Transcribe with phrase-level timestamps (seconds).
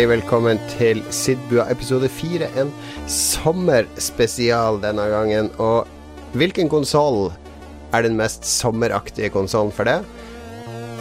[0.00, 2.70] Hjertelig velkommen til Sidbua episode fire, en
[3.04, 5.50] sommerspesial denne gangen.
[5.60, 5.84] Og
[6.40, 7.26] hvilken konsoll
[7.92, 9.98] er den mest sommeraktige konsollen for det?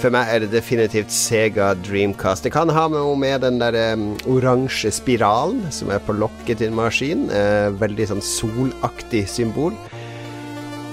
[0.03, 2.43] For meg er det definitivt Sega Dreamcast.
[2.43, 6.67] Det kan ha med med den der um, oransje spiralen som er på lokket til
[6.67, 7.29] en maskin.
[7.31, 9.79] Eh, veldig sånn solaktig symbol.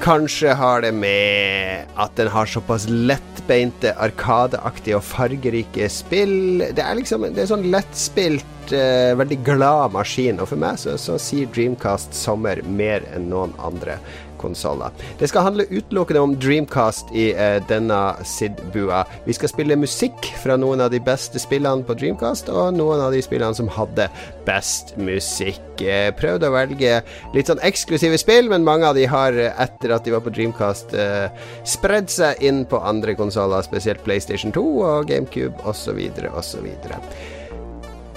[0.02, 6.60] Kanskje har det med at den har såpass lettbeinte, arkadeaktige og fargerike spill.
[6.76, 10.38] Det er liksom Det er sånn lettspilt, uh, veldig glad maskin.
[10.40, 13.98] Og for meg så, så sier Dreamcast sommer mer enn noen andre
[14.46, 14.94] konsoller.
[15.20, 19.04] Det skal handle utelukkende om Dreamcast i eh, denne SID-bua.
[19.26, 23.14] Vi skal spille musikk fra noen av de beste spillene på Dreamcast, og noen av
[23.14, 24.08] de spillene som hadde
[24.46, 25.62] best musikk.
[25.82, 27.00] Eh, prøvde å velge
[27.34, 30.94] litt sånn eksklusive spill, men mange av de har, etter at de var på Dreamcast,
[30.96, 31.26] eh,
[31.66, 36.00] spredd seg inn på andre konsoller, spesielt PlayStation 2 og GameCube osv.
[36.36, 36.70] osv.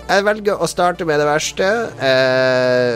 [0.10, 1.66] Jeg velger å starte med det verste.
[2.02, 2.96] Eh,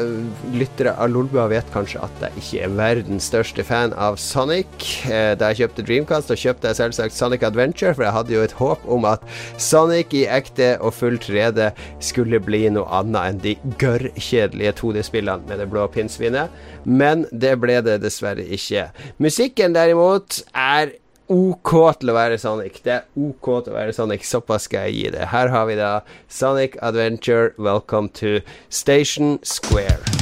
[0.57, 4.87] lyttere av Lolbua vet kanskje at jeg ikke er verdens største fan av Sonic.
[5.05, 8.41] Eh, da jeg kjøpte Dreamcast, så kjøpte jeg selvsagt Sonic Adventure, for jeg hadde jo
[8.41, 9.21] et håp om at
[9.61, 11.69] Sonic i ekte og full 3D
[12.01, 16.49] skulle bli noe annet enn de gørrkjedelige 2D-spillene med det blå pinnsvinet.
[16.89, 18.89] Men det ble det dessverre ikke.
[19.21, 20.97] Musikken derimot er
[21.33, 22.79] OK til å være Sonic.
[22.85, 24.25] Det er OK til å være Sonic.
[24.29, 25.29] Såpass skal jeg gi det.
[25.33, 25.93] Her har vi da
[26.29, 27.53] Sonic Adventure.
[27.57, 30.12] Welcome to Station Square.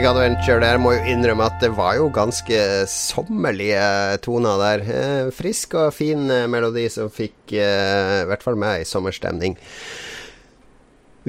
[0.00, 2.56] Sonic Adventure der må jo innrømme at det var jo ganske
[2.88, 3.82] sommerlige
[4.24, 4.84] toner der.
[4.88, 9.58] Eh, frisk og fin eh, melodi som fikk eh, i hvert fall meg i sommerstemning.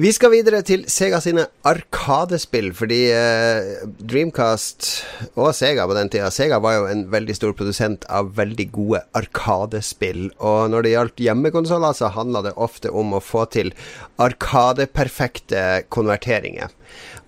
[0.00, 4.88] Vi skal videre til Sega sine Arkadespill, fordi eh, Dreamcast
[5.36, 9.02] og Sega på den tida Sega var jo en veldig stor produsent av veldig gode
[9.20, 10.30] Arkadespill.
[10.40, 13.76] Og når det gjaldt hjemmekonsoller, så handla det ofte om å få til
[14.16, 16.72] Arkadeperfekte konverteringer.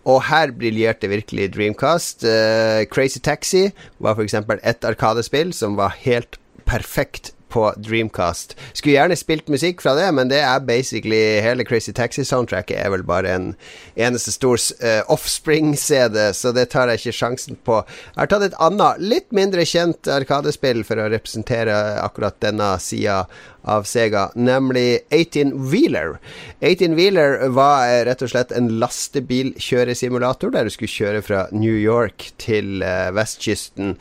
[0.05, 2.25] Og her briljerte virkelig Dreamcast.
[2.25, 3.69] Uh, Crazy Taxi
[3.99, 4.37] var f.eks.
[4.63, 8.57] et Arkadespill som var helt perfekt på Dreamcast.
[8.75, 13.05] Skulle gjerne spilt musikk fra det, men det er basically hele Crazy Taxi-soundtracket er vel
[13.07, 13.47] bare en
[13.95, 17.79] eneste stor uh, offspring-CD, så det tar jeg ikke sjansen på.
[18.17, 23.23] Jeg har tatt et annet, litt mindre kjent arkadespill for å representere akkurat denne sida
[23.65, 26.19] av Sega, nemlig 18 Wheeler.
[26.61, 31.75] 18 Wheeler var eh, rett og slett en lastebilkjøresimulator der du skulle kjøre fra New
[31.75, 33.97] York til uh, vestkysten.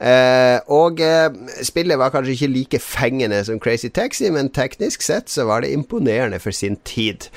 [0.00, 1.28] Uh, og uh,
[1.66, 5.72] spillet var kanskje ikke like fengende som Crazy Taxi, men teknisk sett så var det
[5.74, 7.30] imponerende for sin tid.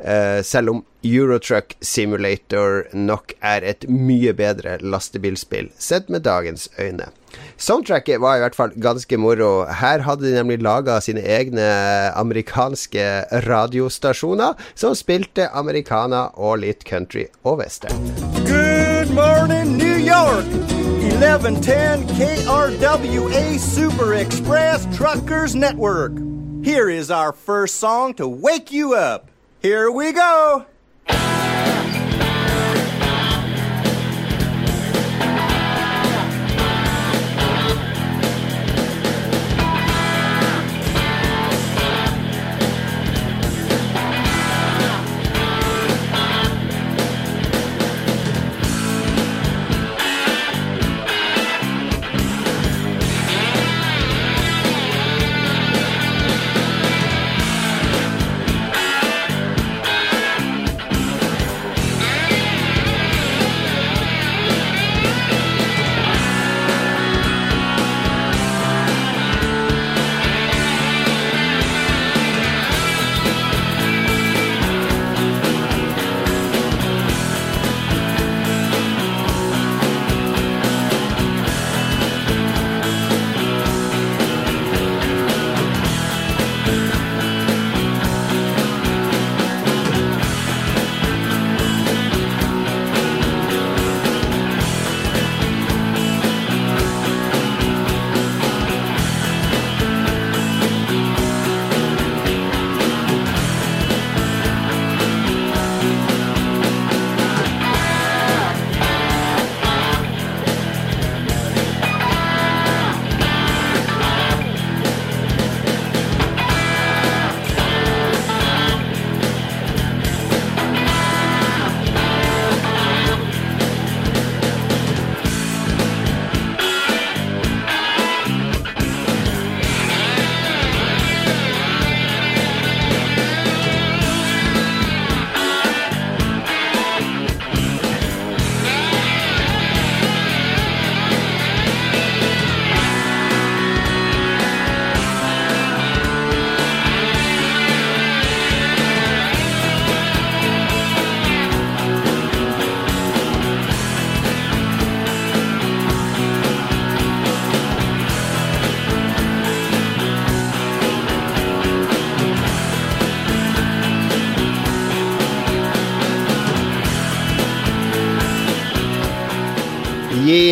[0.00, 7.08] Uh, selv om Eurotruck Simulator nok er et mye bedre lastebilspill, sett med dagens øyne.
[7.60, 9.64] Soundtracket var i hvert fall ganske moro.
[9.64, 11.68] Her hadde de nemlig laga sine egne
[12.16, 13.06] amerikanske
[13.46, 17.96] radiostasjoner, som spilte americana og litt country og western.
[18.48, 20.48] Good morning, New York!
[21.20, 26.12] 1110 KRWA Super Express Truckers Network.
[26.64, 29.29] Here is our first song to wake you up.
[29.62, 30.64] Here we go!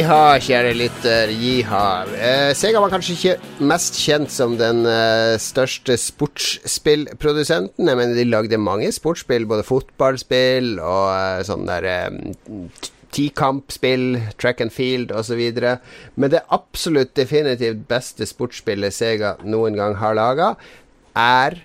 [0.09, 1.29] Jiha, kjære lytter.
[1.29, 1.89] Jiha.
[2.17, 7.91] Eh, Sega var kanskje ikke mest kjent som den eh, største sportsspillprodusenten.
[7.91, 12.09] Jeg mener, de lagde mange sportsspill, både fotballspill og eh, sånn der eh,
[13.13, 15.45] tikampspill, track and field osv.
[16.17, 20.55] Men det absolutt definitivt beste sportsspillet Sega noen gang har laga,
[21.21, 21.61] er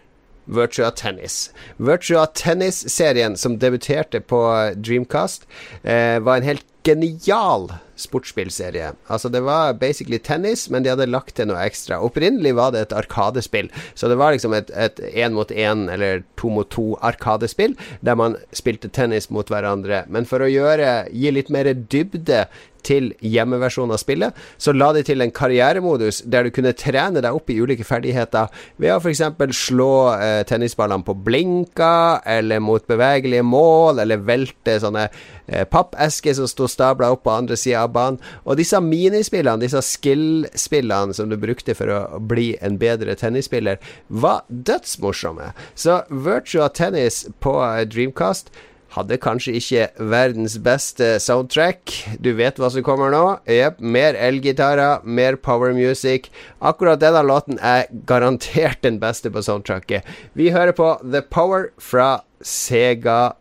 [0.51, 1.53] Virtua Tennis.
[1.79, 4.43] Virtua Tennis-serien som debuterte på
[4.75, 5.47] Dreamcast,
[5.88, 8.91] eh, var en helt genial sportsspillserie.
[9.07, 12.01] Altså, det var basically tennis, men de hadde lagt til noe ekstra.
[12.03, 16.49] Opprinnelig var det et arkadespill, så det var liksom et én mot én eller to
[16.49, 20.03] mot to arkadespill der man spilte tennis mot hverandre.
[20.11, 22.45] Men for å gjøre gi litt mer dybde
[22.85, 27.35] til hjemmeversjonen av spillet, så la de til en karrieremodus der du kunne trene deg
[27.35, 29.23] opp i ulike ferdigheter ved å f.eks.
[29.57, 36.49] slå eh, tennisballene på blinka, eller mot bevegelige mål, eller velte sånne eh, pappesker som
[36.49, 38.19] sto stabla opp på andre sida av banen.
[38.43, 44.43] Og disse minispillene, disse skill-spillene som du brukte for å bli en bedre tennisspiller, var
[44.47, 45.53] dødsmorsomme.
[45.75, 48.53] Så Virtua Tennis på eh, Dreamcast
[48.93, 51.93] hadde kanskje ikke verdens beste soundtrack.
[52.21, 53.23] Du vet hva som kommer nå?
[53.50, 53.81] Jepp.
[53.81, 56.29] Mer elgitarer, mer power music.
[56.62, 60.05] Akkurat denne låten er garantert den beste på soundtracket.
[60.38, 63.33] Vi hører på The Power fra Sega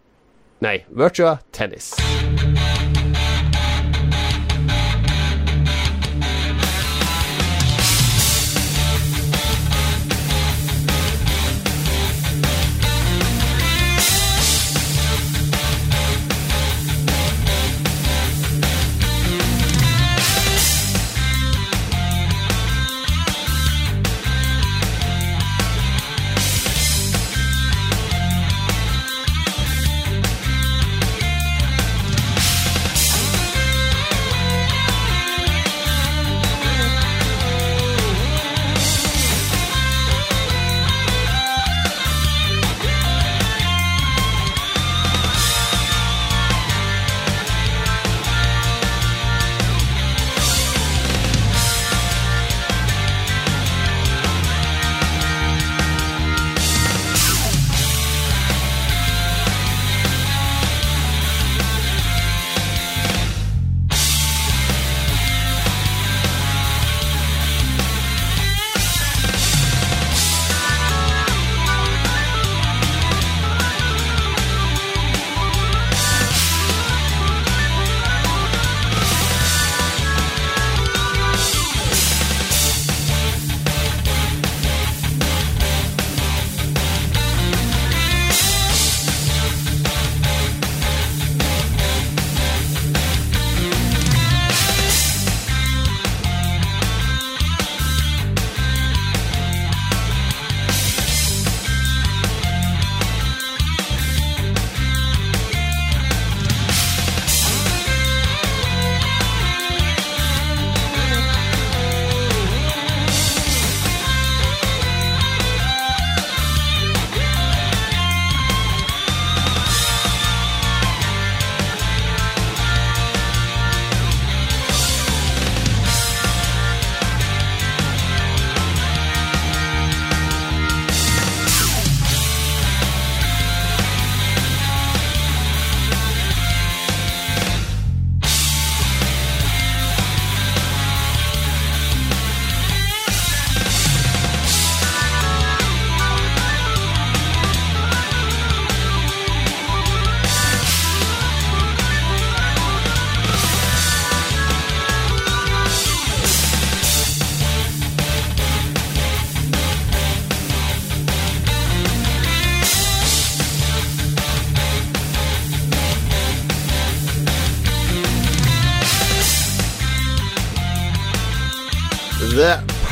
[0.62, 1.92] Nei, Virtua Tennis.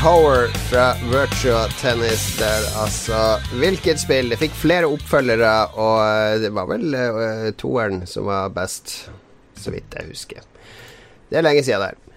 [0.02, 3.16] Power fra Virtua Tennis der, altså.
[3.60, 4.30] Hvilket spill?
[4.32, 8.94] Det fikk flere oppfølgere, og det var vel uh, toeren som var best,
[9.60, 10.46] så vidt jeg husker.
[11.28, 12.09] Det er lenge siden der.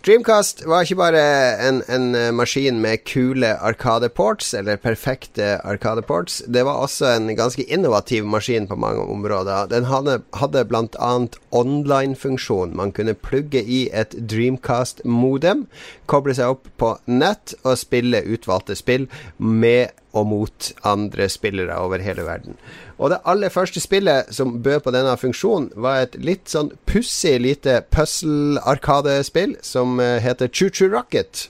[0.00, 1.22] Dreamcast var ikke bare
[1.60, 6.38] en, en maskin med kule arkadeports, eller perfekte arkadeports.
[6.48, 9.68] Det var også en ganske innovativ maskin på mange områder.
[9.68, 11.12] Den hadde, hadde bl.a.
[11.52, 12.72] online-funksjon.
[12.76, 15.66] Man kunne plugge i et Dreamcast-modem,
[16.08, 19.04] koble seg opp på nett og spille utvalgte spill
[19.36, 22.56] med og mot andre spillere over hele verden.
[22.98, 27.38] Og det aller første spillet som bød på denne funksjonen, var et litt sånn pussig
[27.40, 31.48] lite puzzle-arkadespill som heter Choo-Choo Rocket.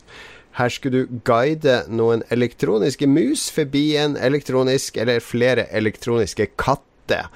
[0.59, 7.31] Her skulle du guide noen elektroniske mus forbi en elektronisk eller flere elektroniske katter.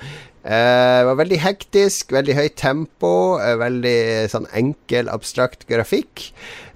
[0.45, 6.27] Eh, det var veldig hektisk, veldig høyt tempo, eh, veldig sånn enkel, abstrakt grafikk.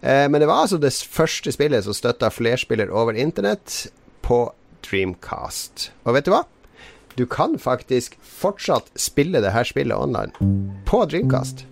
[0.00, 3.90] Eh, men det var altså det første spillet som støtta flerspiller over internett
[4.28, 4.42] på
[4.85, 5.90] Dreamcast.
[6.04, 6.44] Og vet du hva?
[7.16, 10.30] Du kan faktisk fortsatt spille det her spillet online
[10.87, 11.64] på Dreamcast.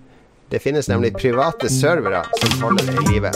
[0.51, 3.33] Det finnes nemlig private servere som holder det i live.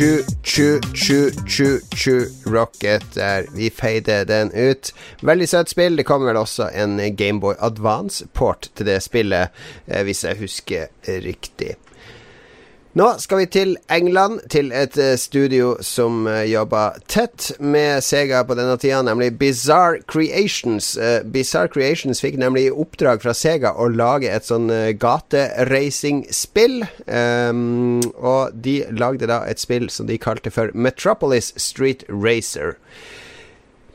[0.00, 1.34] Chu-chu-chu-chu
[2.46, 3.44] Rocket der.
[3.52, 4.94] Vi feide den ut.
[5.20, 5.98] Veldig søtt spill.
[5.98, 9.52] Det kommer vel også en Gameboy Advance-port til det spillet,
[9.84, 11.76] eh, hvis jeg husker riktig.
[12.98, 18.40] Nå skal vi til England, til et eh, studio som uh, jobber tett med Sega
[18.42, 20.96] på denne tida, nemlig Bizarre Creations.
[20.98, 24.66] Uh, Bizarre Creations fikk nemlig oppdrag fra Sega å lage et sånn
[24.98, 26.80] gateracing-spill.
[27.06, 32.74] Um, og de lagde da et spill som de kalte for Metropolis Street Racer.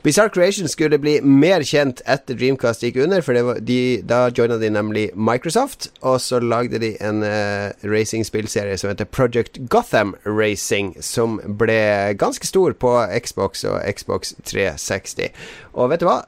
[0.06, 4.68] Bizarre Creation skulle bli mer kjent etter Dreamcast gikk under, for de, da joina de
[4.70, 5.88] nemlig Microsoft.
[6.06, 12.46] Og så lagde de en uh, racingspillserie som heter Project Gotham Racing, som ble ganske
[12.46, 15.34] stor på Xbox og Xbox 360.
[15.74, 16.20] Og vet du hva?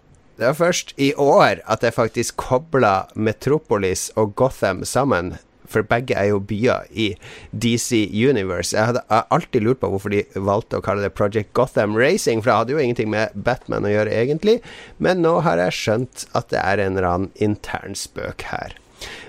[0.43, 5.37] Det var først i år at jeg faktisk kobla Metropolis og Gotham sammen
[5.69, 7.11] for begge er jo byer i
[7.53, 8.75] DC Universe.
[8.77, 9.05] Jeg hadde
[9.35, 12.77] alltid lurt på hvorfor de valgte å kalle det Project Gotham Racing, for det hadde
[12.77, 14.59] jo ingenting med Batman å gjøre, egentlig.
[14.99, 18.77] Men nå har jeg skjønt at det er en eller annen intern spøk her.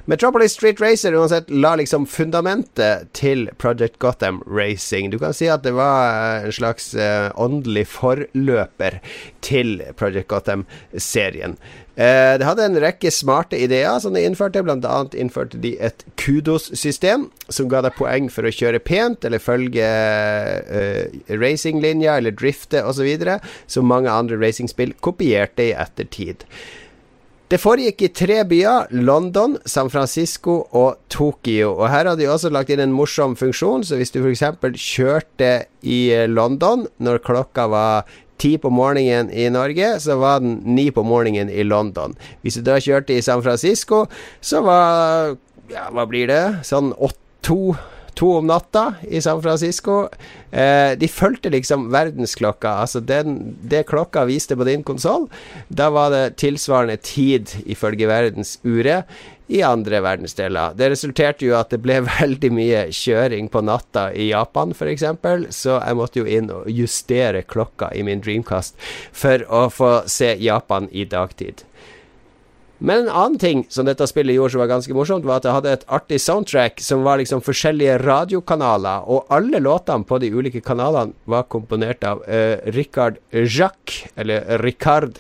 [0.10, 5.12] Metropolis Street Racer uansett la liksom fundamentet til Project Gotham Racing.
[5.12, 8.98] Du kan si at det var en slags uh, åndelig forløper
[9.46, 11.54] til Project Gotham-serien.
[11.94, 14.66] Uh, det hadde en rekke smarte ideer som de innførte.
[14.66, 19.86] Annet innførte de et kudos-system som ga deg poeng for å kjøre pent eller følge
[19.86, 23.14] uh, racinglinja eller drifte osv.,
[23.70, 26.48] som mange andre racingspill kopierte i ettertid.
[27.50, 31.72] Det foregikk i tre byer, London, San Francisco og Tokyo.
[31.80, 34.44] Og her har de også lagt inn en morsom funksjon, så hvis du f.eks.
[34.78, 35.50] kjørte
[35.82, 41.02] i London når klokka var ti på morgenen i Norge, så var den ni på
[41.02, 42.14] morgenen i London.
[42.46, 44.06] Hvis du da kjørte i San Francisco,
[44.42, 45.34] så var
[45.70, 46.44] Ja, hva blir det?
[46.66, 47.74] Sånn åtte, to
[48.18, 50.08] to om natta i San Francisco.
[50.52, 52.70] Eh, de fulgte liksom verdensklokka.
[52.84, 55.28] Altså den, det klokka viste på din konsoll,
[55.68, 59.20] da var det tilsvarende tid ifølge verdensuret
[59.50, 60.76] i andre verdensdeler.
[60.78, 65.08] Det resulterte jo at det ble veldig mye kjøring på natta i Japan, f.eks.,
[65.58, 68.78] så jeg måtte jo inn og justere klokka i min Dreamcast
[69.12, 71.66] for å få se Japan i dagtid.
[72.80, 75.56] Men en annen ting som dette spillet gjorde som var ganske morsomt, var at det
[75.56, 80.64] hadde et artig soundtrack som var liksom forskjellige radiokanaler, og alle låtene på de ulike
[80.64, 85.20] kanalene var komponert av uh, Richard Jacques, eller Ricard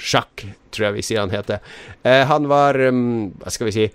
[0.00, 1.60] Jacques, tror jeg vi sier han heter.
[2.00, 3.88] Uh, han var um, Hva skal vi si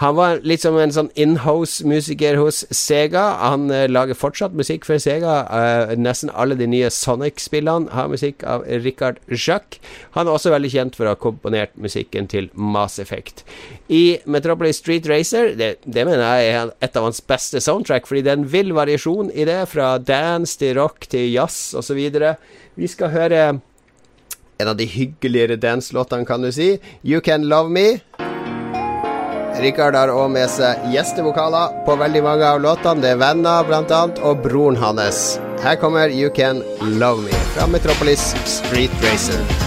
[0.00, 3.22] han var litt som en sånn inhouse-musiker hos Sega.
[3.38, 5.36] Han uh, lager fortsatt musikk for Sega.
[5.46, 9.78] Uh, nesten alle de nye Sonic-spillene har musikk av Richard Jacques.
[10.16, 13.44] Han er også veldig kjent for å ha komponert musikken til Mass Effect.
[13.86, 18.24] I Metropolis Street Racer, det, det mener jeg er et av hans beste soundtrack, fordi
[18.26, 22.02] det er en vill variasjon i det, fra dance til rock til jazz osv.
[22.74, 23.44] Vi skal høre
[24.58, 26.76] en av de hyggeligere dance-låtene, kan du si.
[27.02, 27.86] You Can Love Me.
[29.62, 33.02] Rikard har òg med seg gjestevokaler på veldig mange av låtene.
[33.04, 35.36] Det er venner, blant annet, og broren hans.
[35.64, 36.64] Her kommer You Can
[36.98, 39.63] Love Me fra Metropolis Street Racer.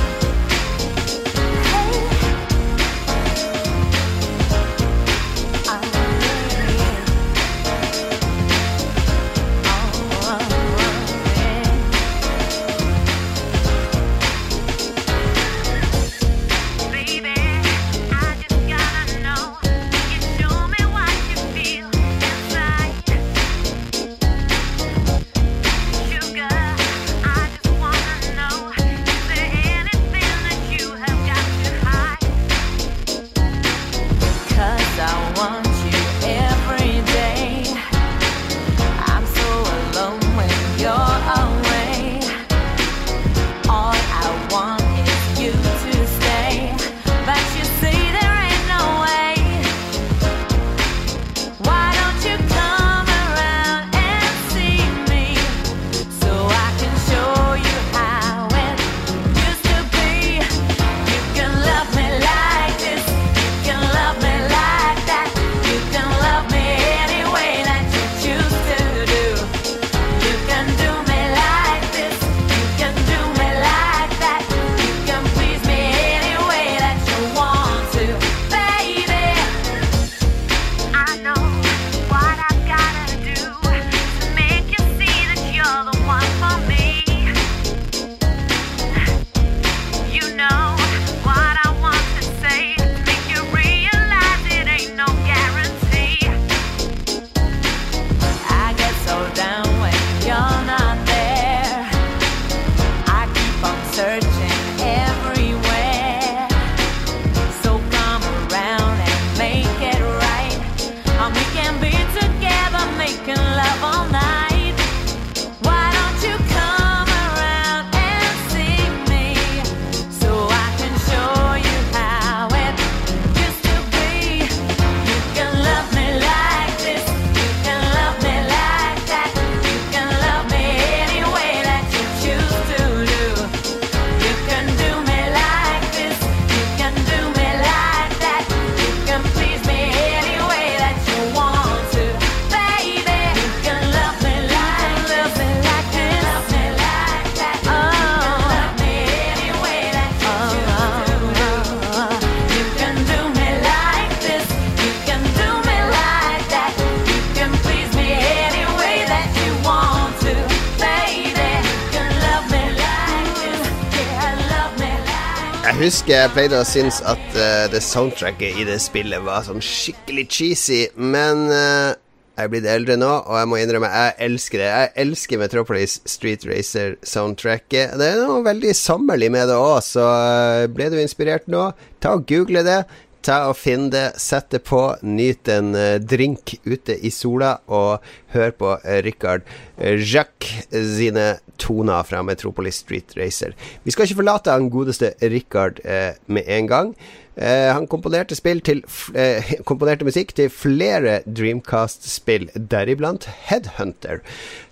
[166.17, 170.79] Jeg pleide å synes at uh, det soundtracket i det spillet var sånn skikkelig cheesy,
[170.97, 171.91] men uh,
[172.33, 174.69] jeg er blitt eldre nå, og jeg må innrømme jeg elsker det.
[174.71, 177.93] Jeg elsker Metropolis Street Racer-soundtracket.
[178.01, 181.67] Det er noe veldig sommerlig med det òg, så uh, ble du inspirert nå,
[182.01, 182.79] ta og google det.
[183.27, 188.01] Ta og Finn det, sett det på, nyt en drink ute i sola, og
[188.33, 188.73] hør på
[189.05, 189.45] Rikard
[189.77, 193.53] Jacques sine toner fra Metropolis Street Racer.
[193.83, 196.93] Vi skal ikke forlate han godeste Richard eh, med en gang.
[197.37, 198.35] Eh, han komponerte,
[198.65, 198.81] til,
[199.13, 204.23] eh, komponerte, musikk til flere Dreamcast-spill, deriblant Headhunter.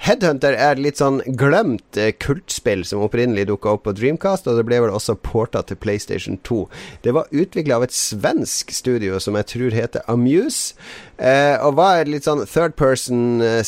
[0.02, 4.65] Headhunter er litt sånn glemt eh, kultspill som opprinnelig dukka opp på Dreamcast, og det
[4.65, 6.63] ble vel også porta til PlayStation 2.
[7.06, 10.74] Det var utvikla av et svensk studio som jeg tror heter Amuse,
[11.22, 13.62] eh, og var litt sånn third person eh,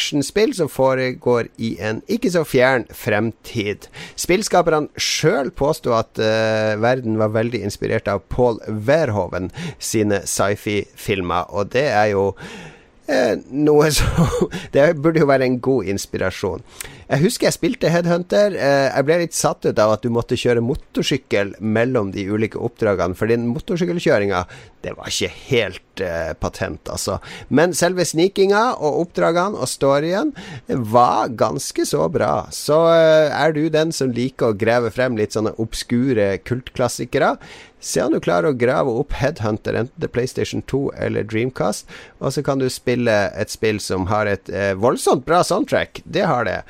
[0.00, 3.88] snike-actionspill som foregår i en ikke så fjern fremtid.
[4.16, 11.72] Spillskaperne sjøl påsto at uh, verden var veldig inspirert av Paul Verhoven sine sci-fi-filmer, og
[11.72, 16.64] det er jo uh, noe som Det burde jo være en god inspirasjon.
[17.10, 18.54] Jeg husker jeg spilte Headhunter.
[18.54, 22.58] Uh, jeg ble litt satt ut av at du måtte kjøre motorsykkel mellom de ulike
[22.58, 24.44] oppdragene, for den motorsykkelkjøringa
[24.82, 27.18] det var ikke helt uh, patent, altså.
[27.52, 30.32] Men selve snikinga og oppdragene og storyen
[30.66, 32.46] var ganske så bra.
[32.54, 37.34] Så uh, er du den som liker å grave frem litt sånne obskure kultklassikere,
[37.80, 41.88] se om du klarer å grave opp Headhunter, enten til PlayStation 2 eller Dreamcast,
[42.20, 46.02] og så kan du spille et spill som har et uh, voldsomt bra soundtrack.
[46.04, 46.62] Det har det.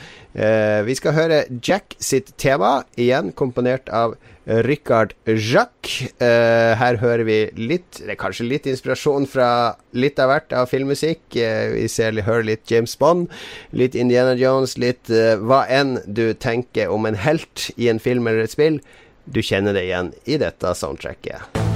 [0.87, 4.15] vi skal høre Jack sitt tema, igjen komponert av
[4.67, 6.11] Richard Jacques.
[6.21, 9.51] Uh, her hører vi litt, det er kanskje litt inspirasjon fra
[9.95, 11.23] litt av hvert av filmmusikk.
[11.37, 13.31] Uh, vi ser, hører litt James Bond,
[13.71, 18.27] litt Indiana Jones, litt uh, hva enn du tenker om en helt i en film
[18.27, 18.81] eller et spill.
[19.31, 21.70] Du kjenner det igjen i dette soundtracket.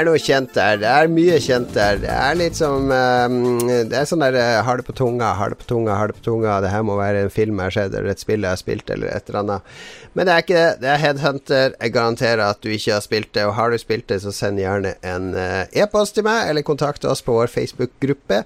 [0.00, 0.78] Er noe kjent der.
[0.80, 2.00] Det er mye kjent der.
[2.02, 5.52] Det er litt som um, Det er sånn der uh, Har det på tunga, har
[5.52, 6.58] det på tunga, har det på tunga.
[6.64, 8.90] Det her må være en film jeg har sett, eller et spill jeg har spilt,
[8.92, 9.70] eller et eller annet.
[10.16, 10.68] Men det er ikke det.
[10.82, 11.76] Det er Headhunter.
[11.76, 13.46] Jeg garanterer at du ikke har spilt det.
[13.46, 17.06] Og har du spilt det, så send gjerne en uh, e-post til meg, eller kontakt
[17.08, 18.42] oss på vår Facebook-gruppe,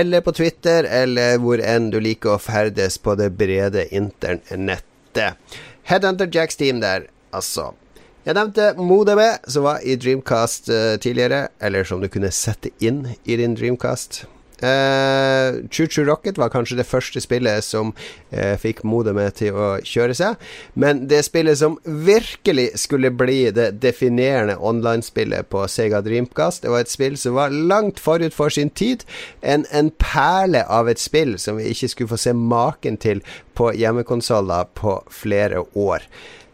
[0.00, 5.38] eller på Twitter, eller hvor enn du liker å ferdes på det brede internettet.
[5.88, 7.72] Headhunter Jacks team der, altså.
[8.28, 13.06] Jeg nevnte MoDB, som var i Dreamcast uh, tidligere, eller som du kunne sette inn
[13.24, 14.26] i din Dreamcast.
[14.60, 19.70] Uh, Choo Choo Rocket var kanskje det første spillet som uh, fikk modemet til å
[19.80, 20.36] kjøre seg.
[20.76, 26.84] Men det spillet som virkelig skulle bli det definerende online-spillet på Sega Dreamcast, det var
[26.84, 29.08] et spill som var langt forut for sin tid.
[29.40, 33.24] En, en perle av et spill som vi ikke skulle få se maken til
[33.56, 36.04] på hjemmekonsoller på flere år.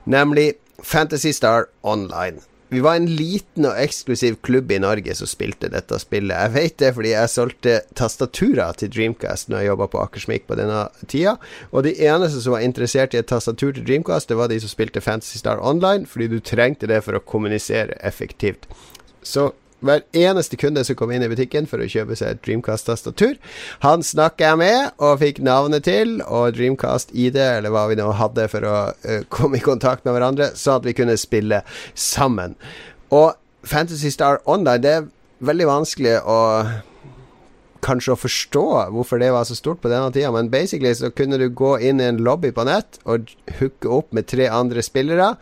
[0.06, 2.42] Nemlig Fantasy Star Online.
[2.74, 6.34] Vi var en liten og eksklusiv klubb i Norge som spilte dette spillet.
[6.34, 10.56] Jeg vet det fordi jeg solgte tastaturer til Dreamcast når jeg jobba på Akersmik på
[10.58, 11.36] denne tida.
[11.70, 14.72] Og de eneste som var interessert i et tastatur til Dreamcast, det var de som
[14.72, 18.66] spilte Fantasy Star Online, fordi du trengte det for å kommunisere effektivt.
[19.22, 19.52] Så
[19.84, 23.36] hver eneste kunde som kom inn i butikken for å kjøpe seg Dreamcast-tastatur.
[23.84, 28.48] Han snakka jeg med og fikk navnet til, og Dreamcast-ID, eller hva vi nå hadde
[28.52, 31.62] for å uh, komme i kontakt med hverandre, sånn at vi kunne spille
[31.94, 32.56] sammen.
[33.14, 35.06] Og Fantasy Star Online, det er
[35.44, 36.40] veldig vanskelig å
[37.84, 41.38] kanskje å forstå hvorfor det var så stort på denne tida, men basically så kunne
[41.40, 45.34] du gå inn i en lobby på nett og hooke opp med tre andre spillere,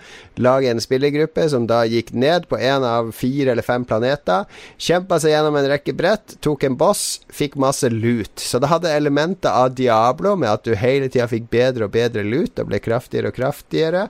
[0.43, 5.21] lage en spillergruppe som da gikk ned på en av fire eller fem planeter, kjempa
[5.23, 8.35] seg gjennom en rekke brett, tok en boss, fikk masse loot.
[8.43, 12.25] Så det hadde elementer av Diablo med at du hele tida fikk bedre og bedre
[12.27, 14.09] loot og ble kraftigere og kraftigere.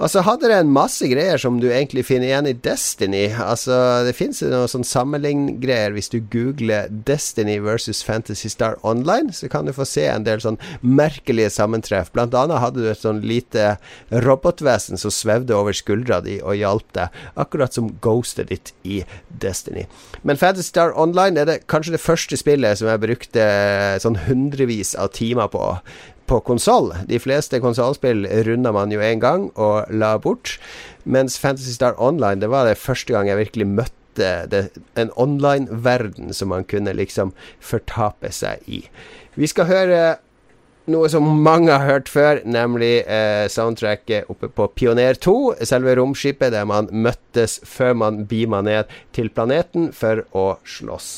[0.00, 3.26] Og så hadde det en masse greier som du egentlig finner igjen i Destiny.
[3.44, 3.74] Altså,
[4.06, 9.68] det fins noen sånn sammenligngreier hvis du googler Destiny versus Fantasy Star Online, så kan
[9.68, 12.08] du få se en del sånn merkelige sammentreff.
[12.16, 13.74] Blant annet hadde du et sånn lite
[14.24, 17.12] robotvesen som svevde over skuldra di og hjalp deg,
[17.44, 19.02] akkurat som ghostet ditt i
[19.44, 19.84] Destiny.
[20.24, 23.44] Men Fantasy Star Online er det kanskje det første spillet som jeg brukte
[24.00, 25.66] sånn hundrevis av timer på
[26.26, 26.92] på konsoll.
[27.08, 30.58] De fleste konsollspill runda man jo én gang og la bort.
[31.04, 34.66] Mens Fantasy Star Online, det var det første gang jeg virkelig møtte det,
[35.00, 38.84] en online-verden som man kunne liksom fortape seg i.
[39.34, 40.02] Vi skal høre
[40.90, 45.36] noe som mange har hørt før, nemlig eh, soundtracket oppe på Pioner 2.
[45.68, 51.12] Selve romskipet der man møttes før man beama ned til planeten for å slåss.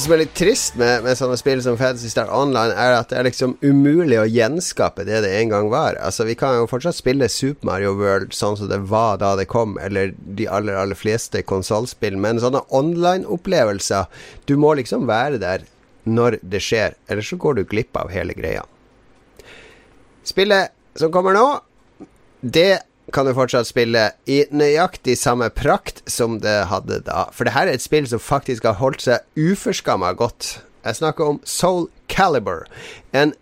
[0.00, 3.10] Det som er litt trist med, med, sånne spill som Fantasy Star Online, er at
[3.10, 5.98] det er liksom umulig å gjenskape det det en gang var.
[6.00, 9.44] Altså, vi kan jo fortsatt spille Super Mario World sånn som det var da det
[9.52, 14.08] kom, eller de aller, aller fleste konsollspill, men sånne online-opplevelser
[14.48, 15.68] Du må liksom være der
[16.08, 18.64] når det skjer, ellers så går du glipp av hele greia.
[20.24, 21.44] Spillet som kommer nå,
[22.40, 27.26] det kan du fortsatt spille i nøyaktig samme prakt som det hadde da.
[27.34, 30.60] For det her er et spill som faktisk har holdt seg uforskamma godt.
[30.84, 32.64] Jeg snakker om Soul Caliber.
[33.12, 33.34] En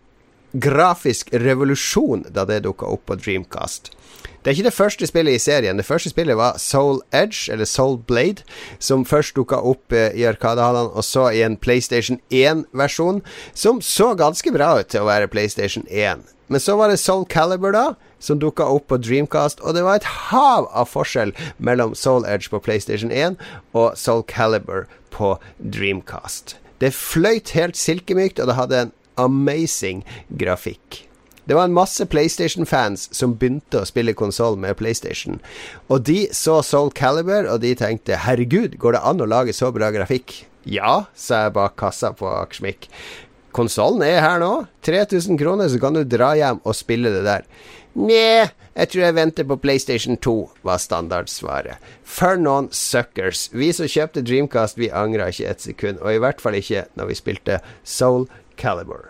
[0.53, 3.93] grafisk revolusjon da det dukka opp på Dreamcast.
[4.43, 5.77] Det er ikke det første spillet i serien.
[5.77, 8.47] Det første spillet var Soul Edge, eller Soul Blade,
[8.79, 13.21] som først dukka opp eh, i Arkadehallene, og så i en PlayStation 1-versjon,
[13.53, 16.25] som så ganske bra ut til å være PlayStation 1.
[16.49, 20.01] Men så var det Soul Caliber, da, som dukka opp på Dreamcast, og det var
[20.01, 23.37] et hav av forskjell mellom Soul Edge på PlayStation 1
[23.77, 26.57] og Soul Caliber på Dreamcast.
[26.81, 30.05] Det fløyt helt silkemykt, og det hadde en amazing
[30.41, 31.05] grafikk.
[31.49, 35.39] Det var en masse PlayStation-fans som begynte å spille konsoll med PlayStation.
[35.89, 39.73] Og de så Soul Caliber, og de tenkte 'herregud, går det an å lage så
[39.73, 40.45] bra grafikk'?
[40.69, 42.91] Ja, sa jeg bak kassa på Akersmik.
[43.57, 44.53] Konsollen er her nå.
[44.87, 47.47] 3000 kroner, så kan du dra hjem og spille det der.
[47.99, 51.81] Nja, jeg tror jeg venter på PlayStation 2, var standardsvaret.
[52.07, 53.49] For noen suckers.
[53.51, 55.99] Vi som kjøpte Dreamcast, vi angra ikke et sekund.
[56.05, 58.29] Og i hvert fall ikke når vi spilte Soul
[58.61, 59.09] Calibur.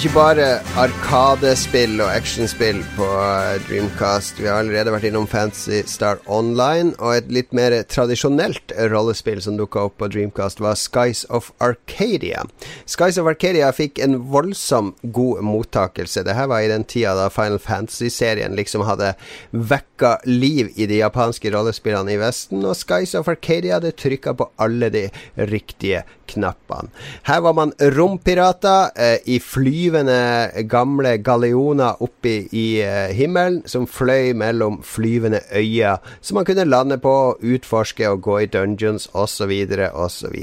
[0.00, 0.44] Ikke bare
[0.80, 4.38] arkadespill og actionspill på eh, Dreamcast.
[4.40, 9.58] Vi har allerede vært innom Fancy Star Online, og et litt mer tradisjonelt rollespill som
[9.58, 12.46] dukka opp på Dreamcast, var Skies of Arcadia.
[12.88, 16.24] Skies of Arcadia fikk en voldsom god mottakelse.
[16.24, 19.12] Dette var i den tida da Final Fantasy-serien liksom hadde
[19.52, 24.48] vekka liv i de japanske rollespillene i Vesten, og Skies of Arcadia hadde trykka på
[24.64, 25.04] alle de
[25.52, 26.90] riktige knappene.
[27.28, 34.32] Her var man rompirater eh, i flyvende gamle gallioner oppe i eh, himmelen, som fløy
[34.38, 39.52] mellom flyvende øyer, som man kunne lande på, utforske og gå i dungeons osv.
[39.92, 40.36] osv.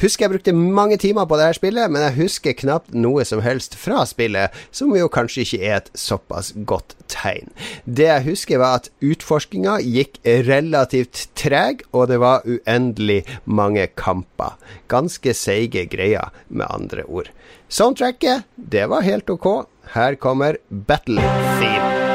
[0.00, 3.42] Husker jeg brukte mange timer på det her spillet, men jeg husker knapt noe som
[3.44, 7.50] helst fra spillet, som jo kanskje ikke er et såpass godt tegn.
[7.84, 14.56] Det jeg husker, var at utforskinga gikk relativt treg, og det var uendelig mange kamper.
[14.88, 17.30] Ganske seige greier, med andre ord.
[17.68, 19.66] Soundtracket, det var helt ok.
[19.94, 21.22] Her kommer Battle
[21.60, 22.09] Theme.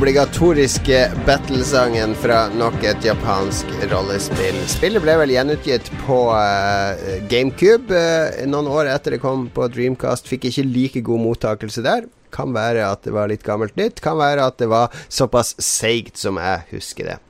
[0.00, 4.56] Obligatoriske battlesangen fra nok et japansk rollespill.
[4.72, 6.96] Spillet ble vel gjenutgitt på uh,
[7.28, 10.30] GameCube uh, noen år etter det kom på Dreamcast.
[10.30, 12.08] Fikk ikke like god mottakelse der.
[12.32, 14.00] Kan være at det var litt gammelt nytt.
[14.00, 17.20] Kan være at det var såpass seigt som jeg husker det.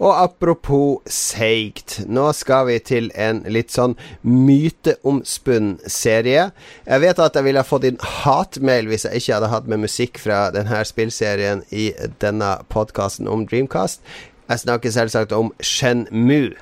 [0.00, 6.46] Og apropos seigt, nå skal vi til en litt sånn myteomspunnen serie.
[6.86, 10.22] Jeg vet at jeg ville fått inn hatmail hvis jeg ikke hadde hatt med musikk
[10.22, 11.90] fra denne spillserien i
[12.24, 14.00] denne podkasten om Dreamcast.
[14.48, 16.56] Jeg snakker selvsagt om Shenmue.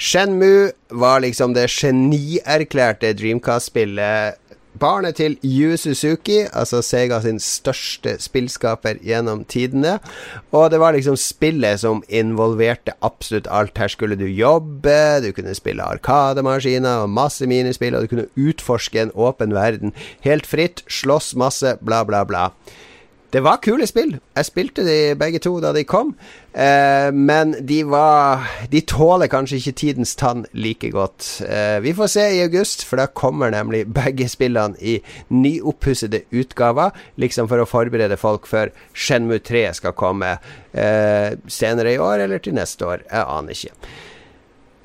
[0.00, 4.40] Shenmue var liksom det genierklærte Dreamcast-spillet
[4.80, 9.98] barnet til Yu Suzuki, altså Sega sin største spillskaper gjennom tidene.
[10.52, 13.78] Og det var liksom spillet som involverte absolutt alt.
[13.78, 19.02] Her skulle du jobbe, du kunne spille arkademaskiner og masse minispill, og du kunne utforske
[19.02, 19.94] en åpen verden
[20.26, 22.50] helt fritt, slåss masse, bla, bla, bla.
[23.28, 24.14] Det var kule spill.
[24.38, 26.14] Jeg spilte de begge to da de kom.
[26.56, 31.42] Eh, men de var De tåler kanskje ikke tidens tann like godt.
[31.44, 34.96] Eh, vi får se i august, for da kommer nemlig begge spillene i
[35.28, 36.96] nyoppussede utgaver.
[37.20, 40.38] Liksom for å forberede folk før Shenmue 3 skal komme
[40.72, 43.04] eh, senere i år eller til neste år.
[43.12, 43.94] Jeg aner ikke.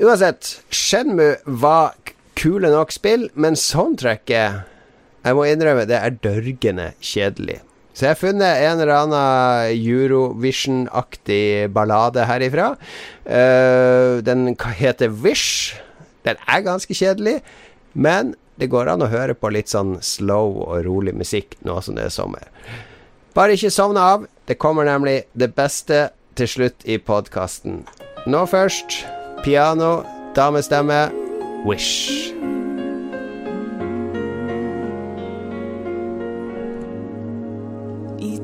[0.03, 1.95] Uansett, Shenmue var
[2.35, 4.65] kule nok spill, men soundtracket
[5.23, 7.61] Jeg må innrømme, det er dørgende kjedelig.
[7.93, 12.73] Så jeg har funnet en eller annen Eurovision-aktig ballade herifra.
[13.25, 15.75] Uh, den heter Wish.
[16.25, 17.41] Den er ganske kjedelig,
[17.93, 21.97] men det går an å høre på litt sånn slow og rolig musikk nå som
[21.97, 22.49] det er sommer.
[23.33, 24.27] Bare ikke sovne av.
[24.45, 27.83] Det kommer nemlig det beste til slutt i podkasten.
[28.29, 29.03] Nå først
[29.43, 30.01] piano,
[30.37, 31.09] damestemme,
[31.67, 32.33] Wish.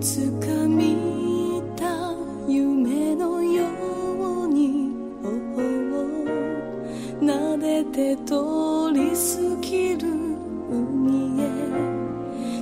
[0.02, 2.14] つかみた
[2.48, 3.66] 夢のよ
[4.46, 4.90] うに
[7.22, 10.08] なでて通り過ぎる
[10.72, 11.46] 海へ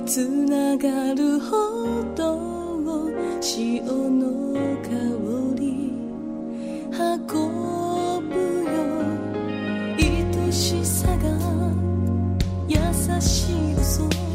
[0.04, 2.48] つながるほど
[3.40, 4.90] 潮の香
[5.54, 5.92] り。
[6.90, 8.34] 運ぶ
[8.64, 8.74] よ。
[9.98, 11.28] 愛しさが
[12.66, 12.76] 優
[13.20, 14.27] しい嘘。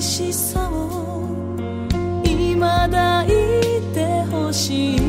[0.00, 1.28] しさを
[2.24, 3.28] 未だい
[3.92, 5.07] てほしい。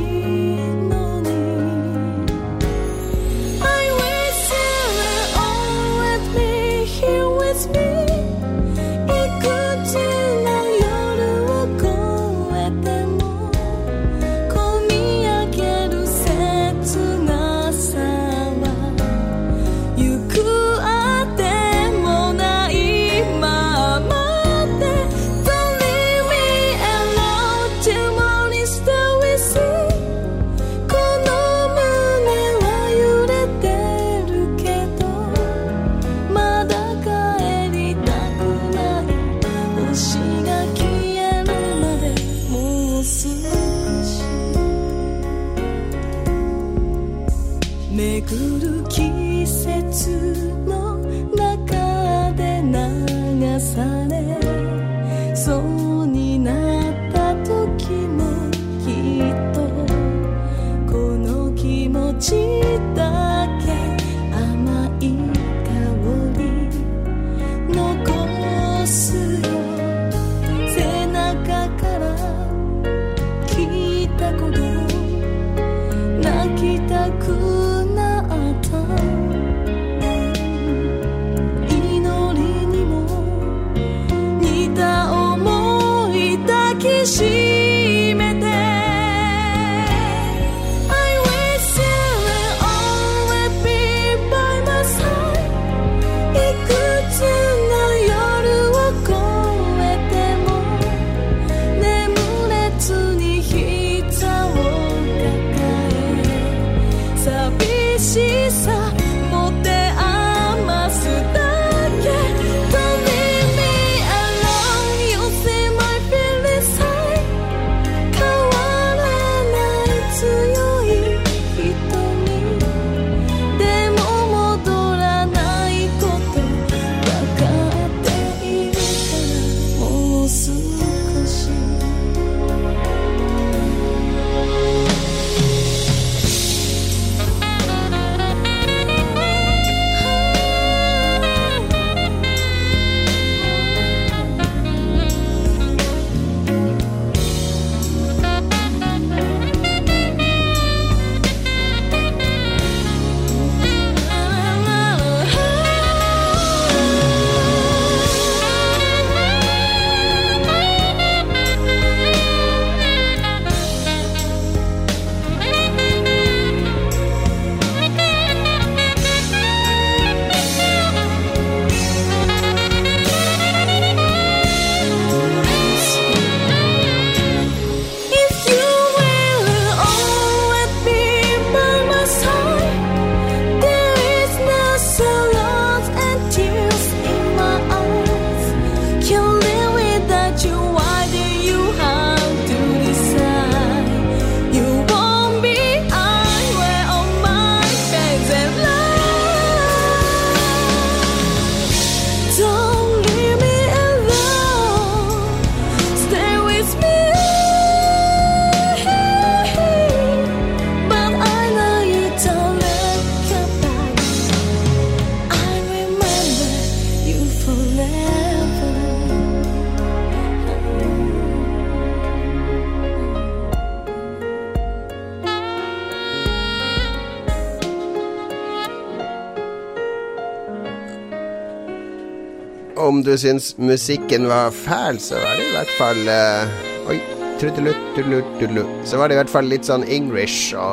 [232.99, 236.97] Om du syns musikken var fæl, så var det i hvert fall uh, Oi.
[237.39, 240.65] Så var det i hvert fall litt sånn English å,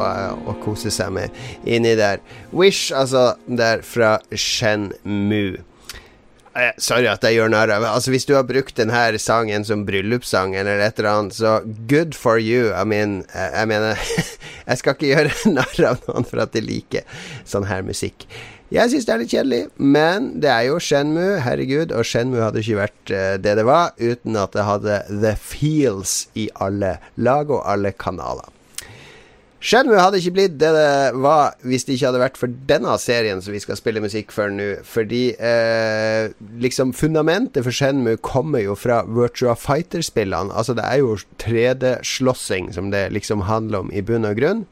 [0.51, 2.19] å kose seg med inni der.
[2.51, 5.61] Wish, altså, der fra Shenmue.
[6.57, 9.83] Eh, sorry at jeg gjør narr av Altså Hvis du har brukt denne sangen som
[9.87, 12.73] bryllupssang eller et eller annet, så good for you.
[12.73, 14.03] I mean, jeg mener
[14.67, 17.07] Jeg skal ikke gjøre narr av noen for at de liker
[17.47, 18.27] sånn her musikk.
[18.75, 22.65] Jeg syns det er litt kjedelig, men det er jo Shenmue, herregud, og Shenmue hadde
[22.65, 27.53] ikke vært uh, det det var uten at det hadde the feels i alle lag
[27.55, 28.51] og alle kanaler.
[29.67, 33.41] Shenmue hadde ikke blitt det det var hvis det ikke hadde vært for denne serien
[33.43, 34.69] som vi skal spille musikk for nå.
[34.87, 36.31] Fordi eh,
[36.63, 40.55] liksom fundamentet for Shenmue kommer jo fra Virtua Fighter-spillene.
[40.55, 44.63] Altså det er jo 3D-slåssing som det liksom handler om i bunn og grunn.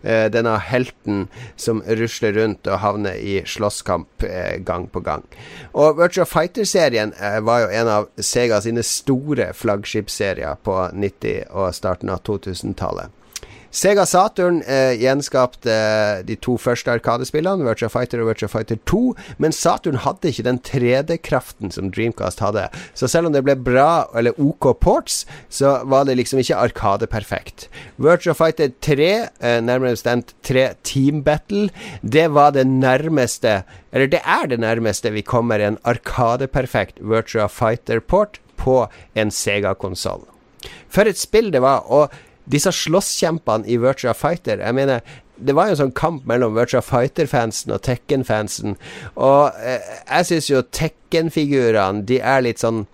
[0.00, 1.26] Eh, denne helten
[1.60, 5.28] som rusler rundt og havner i slåsskamp eh, gang på gang.
[5.76, 11.76] Og Virtua Fighter-serien eh, var jo en av Sega sine store flaggskipsserier på 90- og
[11.76, 13.17] starten av 2000-tallet.
[13.70, 19.00] Sega Saturn eh, gjenskapte eh, de to første Arkadespillene, Virtua Fighter og Virtua Fighter 2,
[19.44, 22.64] men Saturn hadde ikke den 3D-kraften som Dreamcast hadde.
[22.96, 25.20] Så selv om det ble bra eller OK ports,
[25.52, 27.68] så var det liksom ikke Arkade-perfekt.
[28.00, 29.10] Virtua Fighter 3,
[29.44, 31.68] eh, nærmere bestemt 3 Team Battle,
[32.02, 33.62] det var det nærmeste
[33.92, 40.26] Eller det er det nærmeste vi kommer en Arkade-perfekt Virtua Fighter-port på en Sega-konsoll.
[40.88, 41.86] For et spill det var.
[41.86, 42.10] og
[42.50, 45.02] disse slåsskjempene i Virtua Fighter Jeg mener,
[45.36, 48.78] det var jo en sånn kamp mellom Virtua Fighter-fansen og Tekken-fansen.
[49.14, 52.86] Og eh, jeg syns jo Tekken-figurene, de er litt sånn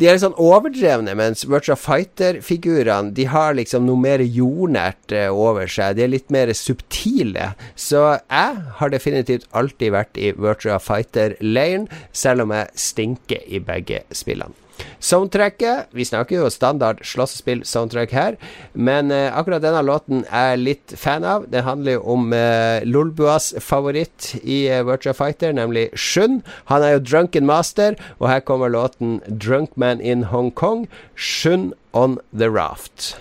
[0.00, 5.28] de er litt sånn overdrevne, mens Virtua Fighter-figurene De har liksom noe mer jordnært eh,
[5.28, 5.98] over seg.
[5.98, 7.52] De er litt mer subtile.
[7.76, 14.02] Så jeg har definitivt alltid vært i Virtua Fighter-leiren, selv om jeg stinker i begge
[14.16, 14.56] spillene.
[14.98, 18.36] Soundtracket Vi snakker jo standard slåssespill-soundtrack her,
[18.72, 21.46] men eh, akkurat denne låten er jeg litt fan av.
[21.52, 26.42] Det handler jo om eh, Lolbuas favoritt i eh, Virtua Fighter, nemlig Shun.
[26.72, 31.72] Han er jo drunken master, og her kommer låten 'Drunk Man in Hong Kong', Shun
[31.92, 33.16] on the Raft.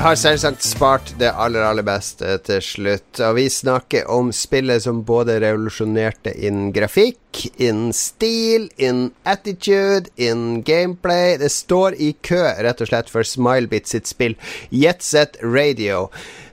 [0.00, 3.18] Jeg har selvsagt spart det aller, aller beste til slutt.
[3.20, 10.62] Og vi snakker om spillet som både revolusjonerte innen grafikk, innen stil, innen attitude, innen
[10.64, 11.36] gameplay.
[11.36, 14.38] Det står i kø, rett og slett, for Smilebit sitt spill
[14.72, 16.06] Jetset Radio.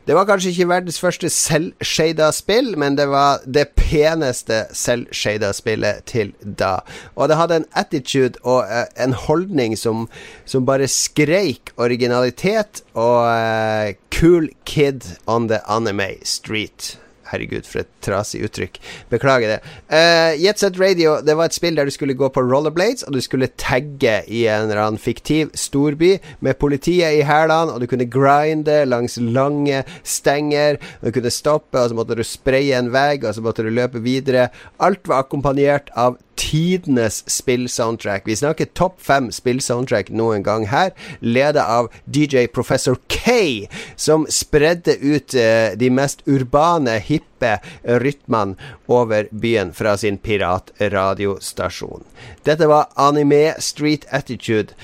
[0.08, 6.06] Det var kanskje ikke verdens første selvshada spill, men det var det peneste selvshada spillet
[6.08, 6.78] til da.
[7.20, 10.06] Og det hadde en attitude og uh, en holdning som,
[10.48, 16.96] som bare skreik originalitet og uh, cool kid on the anime street.
[17.32, 18.80] Herregud, for et trasig uttrykk.
[19.12, 19.60] Beklager det.
[19.92, 23.16] Uh, Jet Set Radio det var et spill der du skulle gå på rollerblades, og
[23.16, 27.88] du skulle tagge i en eller annen fiktiv storby med politiet i hælene, og du
[27.90, 30.80] kunne grinde langs lange stenger.
[31.00, 33.74] Og du kunne stoppe, og så måtte du spraye en vegg, og så måtte du
[33.74, 34.50] løpe videre.
[34.84, 38.28] Alt var akkompagnert av tidenes spillsoundtrack.
[38.28, 44.98] Vi snakker topp fem spillsoundtrack noen gang her, ledet av DJ Professor K, som spredde
[45.02, 48.56] ut eh, de mest urbane, hippe rytmene
[48.88, 52.06] over byen fra sin piratradiostasjon.
[52.48, 54.78] Dette var Anime Street Attitude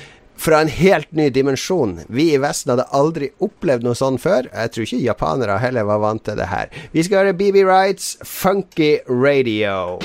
[0.43, 1.99] fra en helt ny dimensjon.
[2.07, 4.49] Vi i Vesten hadde aldri opplevd noe sånn før.
[4.51, 6.73] Jeg tror ikke japanere heller var vant til det her.
[6.91, 10.01] Vi skal høre BB Rights Funky Radio.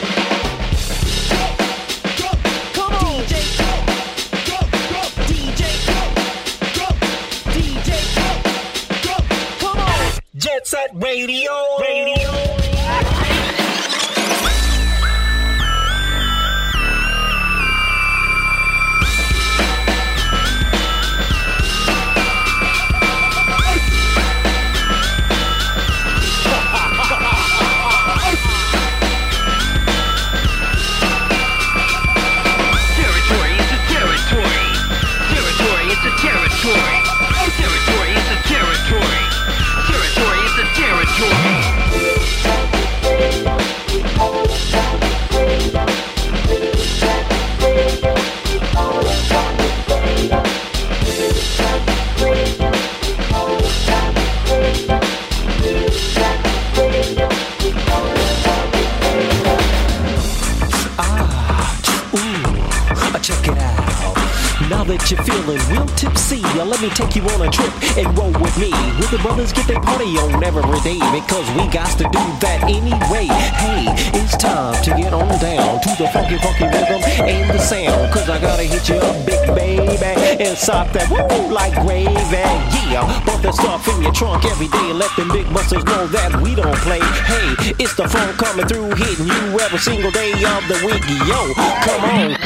[87.99, 91.03] The phone coming through, hitting you every single day of the week.
[91.27, 92.38] Yo, come on,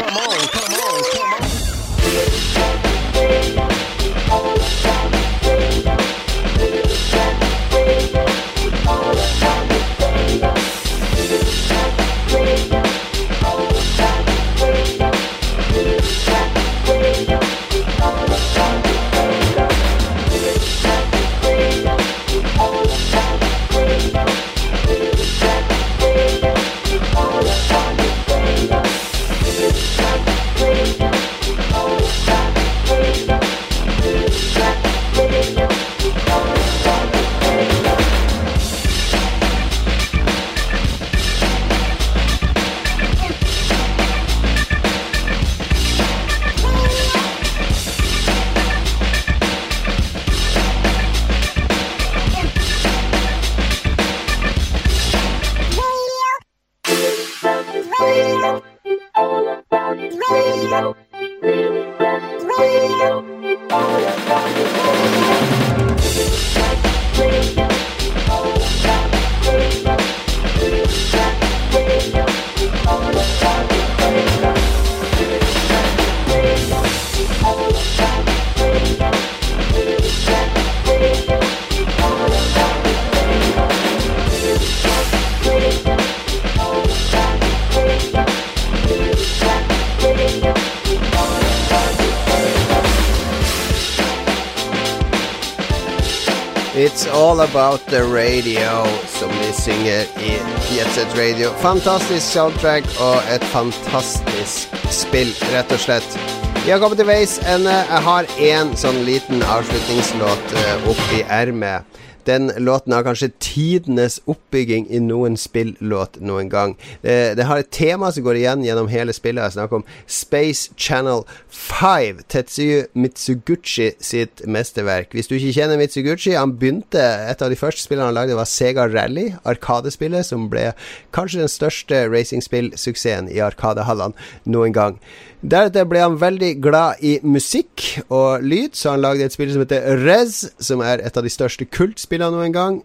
[97.92, 100.30] the Radio, som de synger i
[100.76, 101.50] Jetset Radio.
[101.60, 106.16] Fantastisk soundtrack og et fantastisk spill, rett og slett.
[106.62, 107.74] Vi har kommet til veis ende.
[107.74, 112.00] Jeg har én sånn liten avslutningslåt uh, oppi ermet.
[112.24, 116.74] Den låten har kanskje tidenes oppbygging i noen spillåt noen gang.
[117.02, 119.44] Det, det, har et tema som går igjen gjennom hele spillet.
[119.44, 122.22] Jeg snakker om Space Channel 5.
[122.32, 125.12] Tetsuyu Mitsuguchi sitt mesterverk.
[125.16, 128.48] Hvis du ikke kjenner Mitsuguchi, han begynte Et av de første spillene han lagde, var
[128.48, 130.70] Sega Rally, arkadespillet, som ble
[131.14, 134.16] kanskje den største racingspillsuksessen i arkadehallene
[134.48, 134.98] noen gang.
[135.42, 139.64] Deretter ble han veldig glad i musikk og lyd, så han lagde et spill som
[139.64, 142.78] heter Rez, som er et av de største kultspillene noen gang.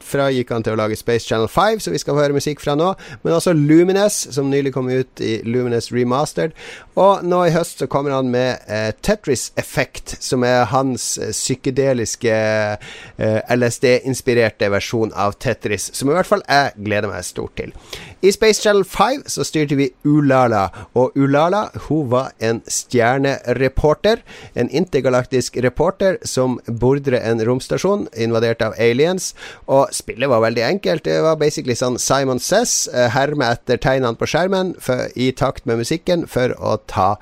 [0.00, 2.62] Derifra gikk han til å lage Space Channel 5, så vi skal få høre musikk
[2.62, 2.88] fra nå.
[3.22, 6.56] Men også Lumines, som nylig kom ut i Lumines Remastered.
[7.00, 11.34] Og nå i høst så kommer han med eh, Tetris Effect, som er hans eh,
[11.36, 17.74] psykedeliske eh, LSD-inspirerte versjon av Tetris, som i hvert fall jeg gleder meg stort til.
[18.20, 20.66] I Space Channel 5 så styrte vi Ulala,
[20.98, 24.20] og Ulala hun var en stjernereporter.
[24.58, 29.32] En intergalaktisk reporter som bordrer en romstasjon invadert av aliens.
[29.70, 31.04] Og spillet var veldig enkelt.
[31.04, 35.66] Det var basically sånn Simon Says, uh, herme etter tegnene på skjermen for, i takt
[35.68, 37.14] med musikken for å ta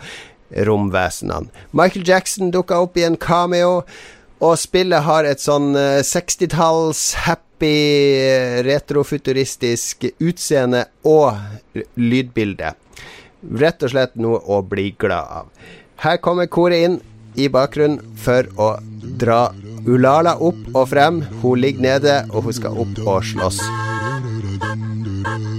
[0.68, 1.52] romvesenene.
[1.76, 3.82] Michael Jackson dukka opp i en cameo,
[4.38, 7.74] og spillet har et sånn uh, 60-talls happy,
[8.66, 12.74] retrofuturistisk utseende og lydbilde.
[13.58, 15.52] Rett og slett noe å bli glad av.
[16.02, 17.00] Her kommer koret inn
[17.38, 18.68] i bakgrunnen for å
[19.18, 19.48] dra
[19.89, 21.22] Ulala opp og frem.
[21.43, 23.62] Hun ligger nede, og hun skal opp og slåss.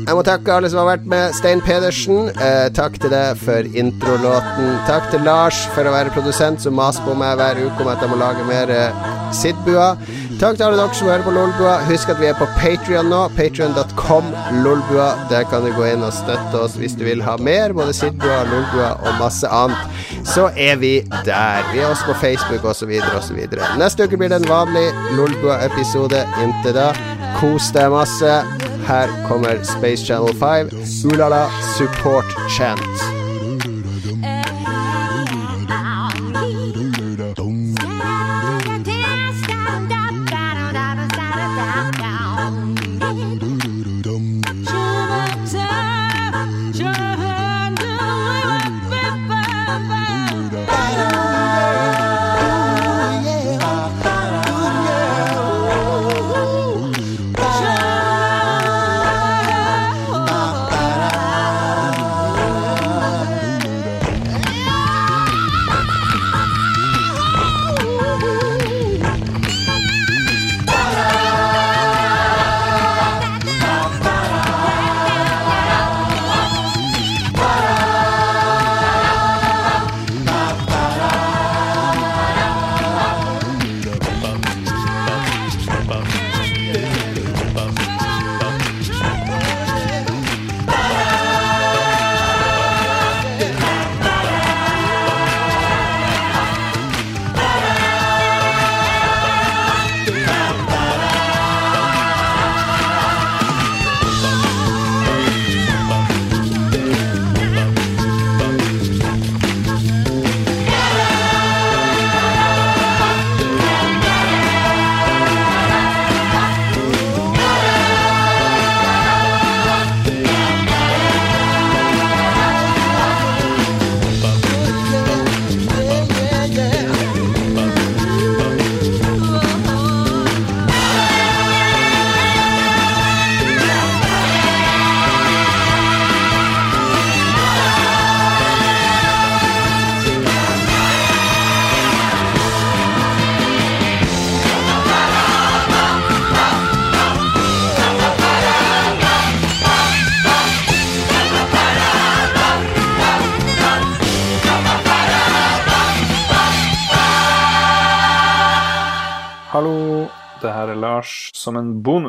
[0.09, 1.35] Jeg må takke alle som har vært med.
[1.37, 4.71] Stein Pedersen, eh, takk til deg for introlåten.
[4.87, 8.01] Takk til Lars for å være produsent, som maser på meg hver uke om at
[8.01, 9.05] jeg må lage mer eh,
[9.37, 9.91] Sidbua.
[10.39, 11.71] Takk til alle dere som hører på Lolbua.
[11.83, 13.25] Husk at vi er på Patrion nå.
[13.35, 14.29] Patrion.com
[14.63, 15.09] Lolbua.
[15.27, 17.75] Der kan du gå inn og støtte oss hvis du vil ha mer.
[17.75, 19.99] Både Sidbua, Lolbua og masse annet.
[20.23, 20.93] Så er vi
[21.27, 21.67] der.
[21.73, 22.95] Vi er også på Facebook osv.
[23.19, 23.43] osv.
[23.83, 24.87] Neste uke blir det en vanlig
[25.19, 26.23] Lolbua-episode.
[26.39, 26.93] Inntil da,
[27.41, 28.39] kos deg masse.
[28.87, 30.71] Her kommer Space Channel 5.
[31.11, 33.18] Ulala Support Chant.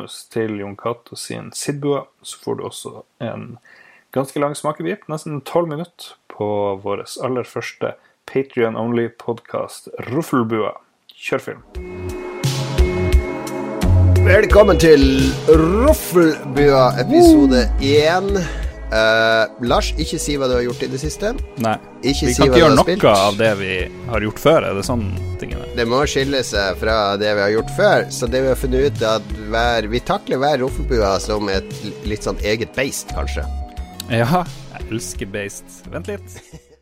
[0.01, 3.57] Bonus til Jon Cato sin Sidbua, så får du også en
[4.11, 7.93] ganske lang smakebit, nesten tolv minutter, på vår aller første
[8.25, 10.73] Patrion Only-podkast Ruffelbua.
[11.13, 11.61] Kjør film.
[14.25, 15.05] Velkommen til
[15.49, 18.70] Ruffelbua episode 1.
[18.91, 21.29] Eh, Lars, ikke si hva du har gjort i det siste.
[21.63, 23.75] Nei, Ikke vi si kan ikke gjøre noe av det vi
[24.09, 24.65] har gjort før.
[24.67, 25.05] Er det sånn
[25.39, 25.67] tingene?
[25.77, 28.09] Det må skille seg fra det vi har gjort før.
[28.11, 31.71] Så det vi har funnet ut, er at hver, vi takler hver Roffelbua som et
[32.03, 33.45] litt sånn eget beist, kanskje.
[34.11, 35.77] Ja, jeg elsker Based.
[35.93, 36.35] Vent litt.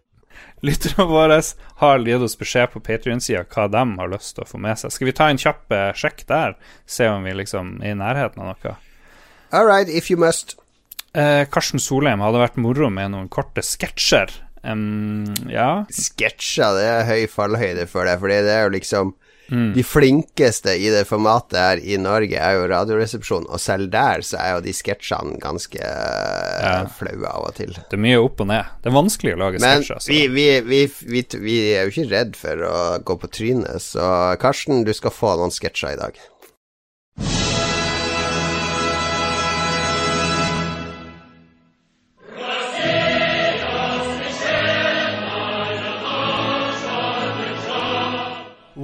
[0.65, 1.37] Lytterne våre
[1.79, 4.91] har gitt oss beskjed på Patrion-sida hva de har lyst til å få med seg.
[4.95, 6.57] Skal vi ta en kjapp eh, sjekk der?
[6.89, 8.73] Se om vi liksom er i nærheten av noe.
[9.53, 10.57] All right, if you must.
[11.17, 14.31] Eh, Karsten Solheim hadde vært moro med noen korte sketsjer.
[14.61, 15.85] Um, ja.
[15.95, 19.15] Sketsjer, det er høy fallhøyde for det, fordi det er jo liksom
[19.49, 24.37] De flinkeste i det formatet her i Norge er jo Radioresepsjonen, og selv der så
[24.37, 26.83] er jo de sketsjene ganske ja.
[26.99, 27.73] flaue av og til.
[27.73, 28.69] Det er mye opp og ned.
[28.83, 30.03] Det er vanskelig å lage sketsjer.
[30.05, 30.83] Men vi, vi, vi,
[31.15, 35.17] vi, vi er jo ikke redd for å gå på trynet, så Karsten, du skal
[35.17, 36.21] få noen sketsjer i dag.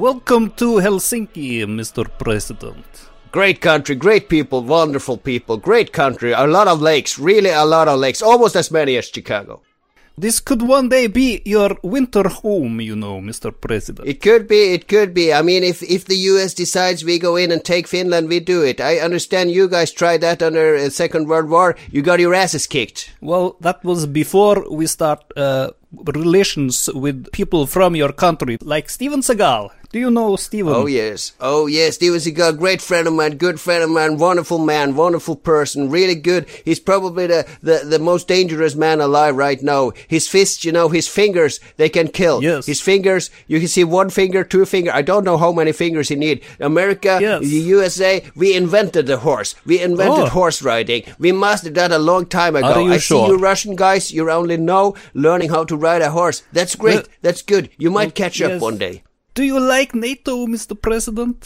[0.06, 2.06] Welcome to Helsinki, Mr.
[2.20, 2.86] President.
[3.32, 7.88] Great country, great people, wonderful people, great country, a lot of lakes, really a lot
[7.88, 9.64] of lakes, almost as many as Chicago.
[10.16, 13.52] This could one day be your winter home, you know, Mr.
[13.52, 14.08] President.
[14.08, 15.34] It could be, it could be.
[15.34, 16.54] I mean, if if the U.S.
[16.54, 18.80] decides we go in and take Finland, we do it.
[18.80, 21.76] I understand you guys tried that under uh, Second World War.
[21.92, 23.12] You got your asses kicked.
[23.22, 25.72] Well, that was before we start uh,
[26.16, 29.70] relations with people from your country, like Steven Seagal.
[29.92, 30.74] Do you know Steven?
[30.74, 31.96] Oh yes, oh yes.
[31.96, 36.16] Steven Seagal, great friend of mine, good friend of mine, wonderful man, wonderful person, really
[36.16, 36.50] good.
[36.66, 39.94] He's probably the, the, the most dangerous man alive right now.
[40.10, 42.44] His fists, you know, his fingers, they can kill.
[42.44, 42.66] Yes.
[42.66, 44.92] His fingers, you can see one finger, two finger.
[44.92, 46.44] I don't know how many fingers he need.
[46.60, 47.42] America, Yes.
[47.44, 49.56] the USA, we invented the horse.
[49.66, 50.30] We invented Oh.
[50.30, 51.04] horse riding.
[51.20, 52.68] We mastered that a long time ago.
[52.68, 53.28] Are you I sure?
[53.28, 56.42] see you Russian guys, you only know learning how to ride a horse.
[56.52, 57.06] That's great.
[57.06, 57.70] Well- That's good.
[57.78, 58.62] You might catch up yes.
[58.62, 59.04] one day.
[59.38, 60.74] Do you like NATO, Mr.
[60.80, 61.38] President?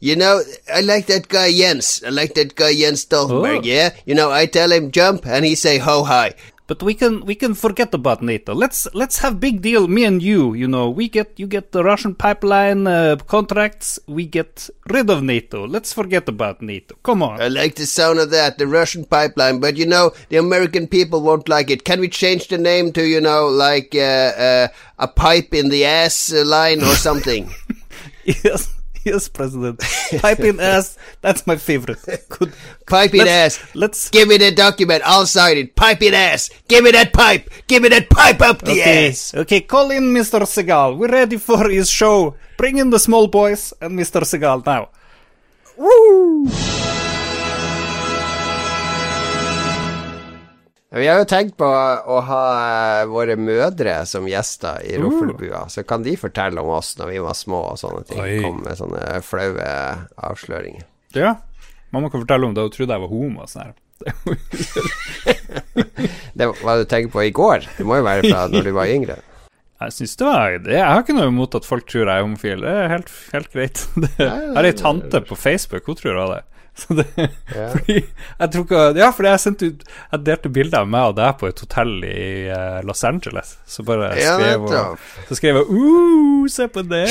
[0.00, 0.40] You know,
[0.72, 2.02] I like that guy Jens.
[2.06, 3.58] I like that guy Jens Stoltenberg.
[3.58, 3.68] Oh.
[3.68, 6.32] Yeah, you know, I tell him jump, and he say ho high.
[6.70, 8.54] But we can we can forget about NATO.
[8.54, 9.88] Let's let's have big deal.
[9.88, 13.98] Me and you, you know, we get you get the Russian pipeline uh, contracts.
[14.06, 15.66] We get rid of NATO.
[15.66, 16.94] Let's forget about NATO.
[17.02, 17.42] Come on.
[17.42, 19.58] I like the sound of that, the Russian pipeline.
[19.58, 21.82] But you know, the American people won't like it.
[21.82, 24.68] Can we change the name to, you know, like uh, uh,
[25.00, 27.50] a pipe in the ass line or something?
[28.24, 28.72] yes,
[29.04, 29.80] yes, President.
[30.18, 30.96] Pipe in ass.
[31.20, 31.98] That's my favorite.
[32.28, 32.52] Good.
[32.86, 33.74] pipe in Let's- ass.
[33.74, 35.02] let's- give me the document.
[35.04, 35.76] I'll sign it.
[35.76, 36.50] Pipe in ass.
[36.68, 37.48] Give me that pipe.
[37.66, 39.34] Give me that pipe up the Okay, ass.
[39.34, 39.60] okay.
[39.60, 40.40] Call in Mr.
[40.42, 40.96] Seagal.
[40.98, 42.34] We're ready for his show.
[42.56, 44.20] Bring in the small boys and Mr.
[44.22, 44.88] Seagal now.
[50.90, 55.68] Vi har jo tenkt på å ha eh, våre mødre som gjester i Roffelbua.
[55.70, 58.18] Så kan de fortelle om oss når vi var små og sånne ting.
[58.24, 58.40] Oi.
[58.42, 59.68] Kom med sånne flaue
[60.18, 60.82] avsløringer.
[61.14, 61.36] Ja.
[61.94, 62.66] Mamma kan fortelle om det.
[62.66, 63.46] Hun trodde jeg var homo.
[63.50, 63.70] Sånn.
[66.40, 67.66] Det var hva du tenker på i går.
[67.76, 69.18] Det må jo være fra når du var yngre.
[69.80, 70.74] Jeg synes det var det.
[70.76, 72.66] Jeg har ikke noe imot at folk tror jeg er homofil.
[72.66, 73.78] Det er helt, helt greit.
[74.02, 76.42] Det, jeg har ei tante på Facebook, hun tror jeg det.
[76.80, 77.04] Så det
[77.50, 81.16] fordi jeg tror ikke Ja, fordi jeg sendte ut Jeg delte bilder av meg og
[81.18, 83.56] deg på et hotell i eh, Los Angeles.
[83.68, 85.08] Så bare Ja, skrev nettopp.
[85.28, 87.04] Så skrev jeg uh, se på det!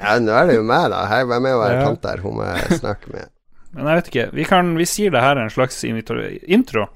[0.00, 1.04] Ja, nå er det jo meg, da.
[1.10, 1.82] Her, hvem er jo Ja.
[1.84, 2.22] tante her?
[2.24, 3.28] Hun må jeg snakke med.
[3.74, 4.26] Men jeg vet ikke.
[4.34, 6.88] Vi, kan, vi sier det her er en slags intro.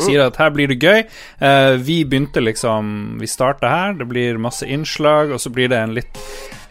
[0.00, 1.02] Sier at her blir det gøy.
[1.42, 5.82] Uh, vi begynte liksom Vi starta her, det blir masse innslag, og så blir det
[5.82, 6.20] en litt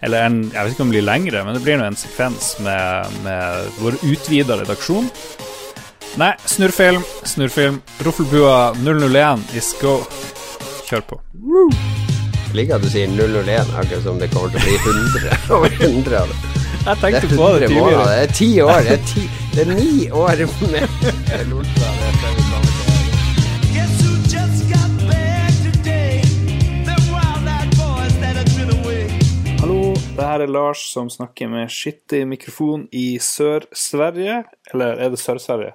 [0.02, 2.56] Eller en Jeg vet ikke om det blir lengre, men det blir nå en sekvens
[2.66, 5.10] med, med vår utvida redaksjon.
[6.20, 7.80] Nei, snurrfilm, snurrfilm.
[8.04, 10.00] Roffelbua 001 is go.
[10.90, 11.22] Kjør på.
[12.52, 15.38] Jeg liker at du sier 001, akkurat som det kommer til å bli 100.
[15.56, 16.58] Over 100 av det.
[16.82, 18.12] Jeg tenkte på det 100 måneder.
[18.12, 18.84] Det er 10 år.
[18.90, 22.31] Det er, ti, det er 9 år med lorta.
[30.22, 34.44] Det her er Lars som snakker med skittig mikrofon i Sør-Sverige.
[34.70, 35.72] Eller er det Sør-Sverige?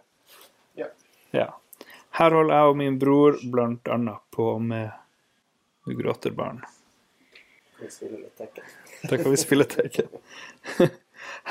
[0.78, 0.86] Ja.
[1.34, 1.46] ja.
[2.14, 4.92] Her holder jeg og min bror blant annet på med
[5.86, 6.62] Du gråter, barn.
[9.02, 10.14] Da kan vi spille Tekken.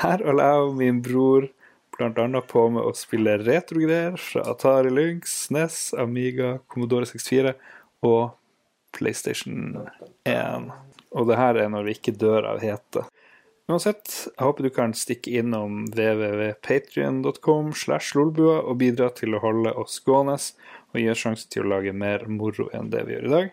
[0.02, 1.50] Her holder jeg og min bror
[1.98, 7.52] blant annet på med å spille retrogreier fra Atari Lynx, NES, Amiga, Commodore 64
[8.08, 8.32] og
[8.96, 9.82] PlayStation
[10.24, 10.72] 1.
[11.14, 13.04] Og det her er når vi ikke dør av hete.
[13.66, 19.72] Uansett, jeg håper du kan stikke innom www.patrion.com slash lolbua og bidra til å holde
[19.74, 23.26] oss gående og gi oss sjansen til å lage mer moro enn det vi gjør
[23.26, 23.48] i dag.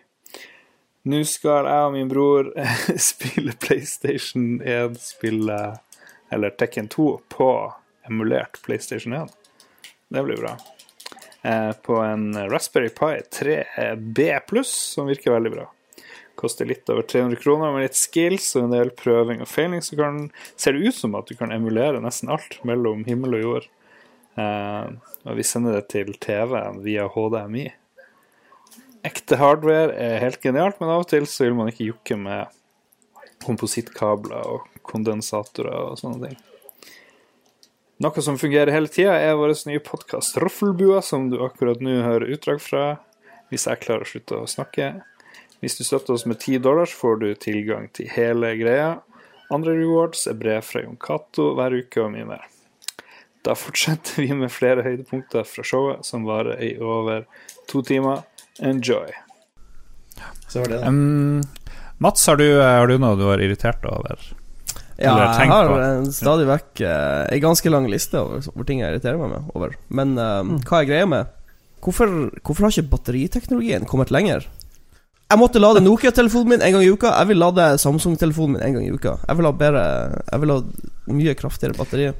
[1.10, 2.52] Nå skal jeg og min bror
[3.10, 5.58] spille PlayStation 1, spille
[6.32, 7.50] eller Tekken 2 på
[8.06, 9.34] emulert PlayStation 1.
[10.14, 10.56] Det blir bra.
[11.42, 15.73] Eh, På en Raspberry Pi 3B pluss, som virker veldig bra.
[16.40, 19.98] Koster litt over 300 kroner, med litt skills og en del prøving og feiling, så
[19.98, 20.24] kan,
[20.60, 23.68] ser det ut som at du kan emulere nesten alt mellom himmel og jord.
[24.40, 24.90] Eh,
[25.24, 27.68] og vi sender det til TV-en via HDMI.
[29.04, 32.50] Ekte hardware er helt genialt, men av og til så vil man ikke jukke med
[33.44, 36.42] komposittkabler og kondensatorer og sånne ting.
[38.02, 42.32] Noe som fungerer hele tida, er vår nye podkast Roffelbua, som du akkurat nå hører
[42.34, 42.84] utdrag fra,
[43.52, 44.88] hvis jeg klarer å slutte å snakke.
[45.64, 48.98] Hvis du støtter oss med 10 dollar, så får du tilgang til hele greia.
[49.52, 52.42] Andre rewards er brev fra Jon Cato hver uke og mye mer.
[53.44, 57.24] Da fortsetter vi med flere høydepunkter fra showet, som varer i over
[57.70, 58.26] to timer.
[58.60, 59.08] Enjoy.
[60.48, 60.88] Så var det det.
[60.88, 61.42] Um,
[62.04, 64.26] Mats, har du, har du noe du har irritert deg over?
[65.00, 65.78] Ja, jeg har på.
[65.80, 69.56] en stadig vekk uh, ei ganske lang liste over, over ting jeg irriterer meg med
[69.56, 69.72] over.
[69.88, 71.32] Men eh, hva er greia med
[71.82, 72.12] hvorfor,
[72.44, 74.46] hvorfor har ikke batteriteknologien kommet lenger?
[75.34, 77.10] Jeg måtte lade Nokia-telefonen min en gang i uka.
[77.18, 79.16] Jeg vil lade Samsung-telefonen min en gang i uka.
[79.26, 79.82] Jeg vil ha bedre
[80.30, 80.60] Jeg vil ha
[81.18, 82.12] mye kraftigere batteri.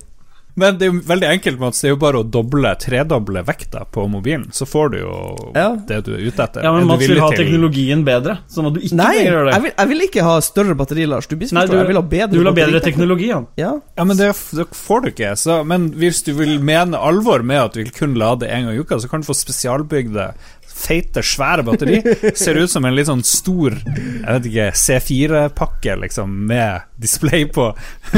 [0.54, 1.80] Men det er jo veldig enkelt, Mats.
[1.82, 5.14] Det er jo bare å doble, tredoble vekta på mobilen, så får du jo
[5.56, 5.72] Ja.
[5.88, 6.62] det du er ute etter.
[6.62, 9.52] Ja, men Mats vil ha til- teknologien bedre, sånn at du ikke Nei, gjør det.
[9.56, 11.26] jeg vil, jeg vil ikke ha større batteri, Lars.
[11.26, 13.40] Du Nei, du, jeg vil ha bedre du vil ha bedre teknologi, ja.
[13.58, 13.72] Ja.
[13.98, 15.32] Ja, men det, det får du ikke.
[15.34, 18.76] Så, men hvis du vil mene alvor med at du vil kun lade en gang
[18.76, 20.34] i uka, så kan du få spesialbygde,
[20.74, 22.00] feite, svære batteri.
[22.36, 27.70] Ser ut som en litt sånn stor jeg vet ikke, C4-pakke liksom med display på,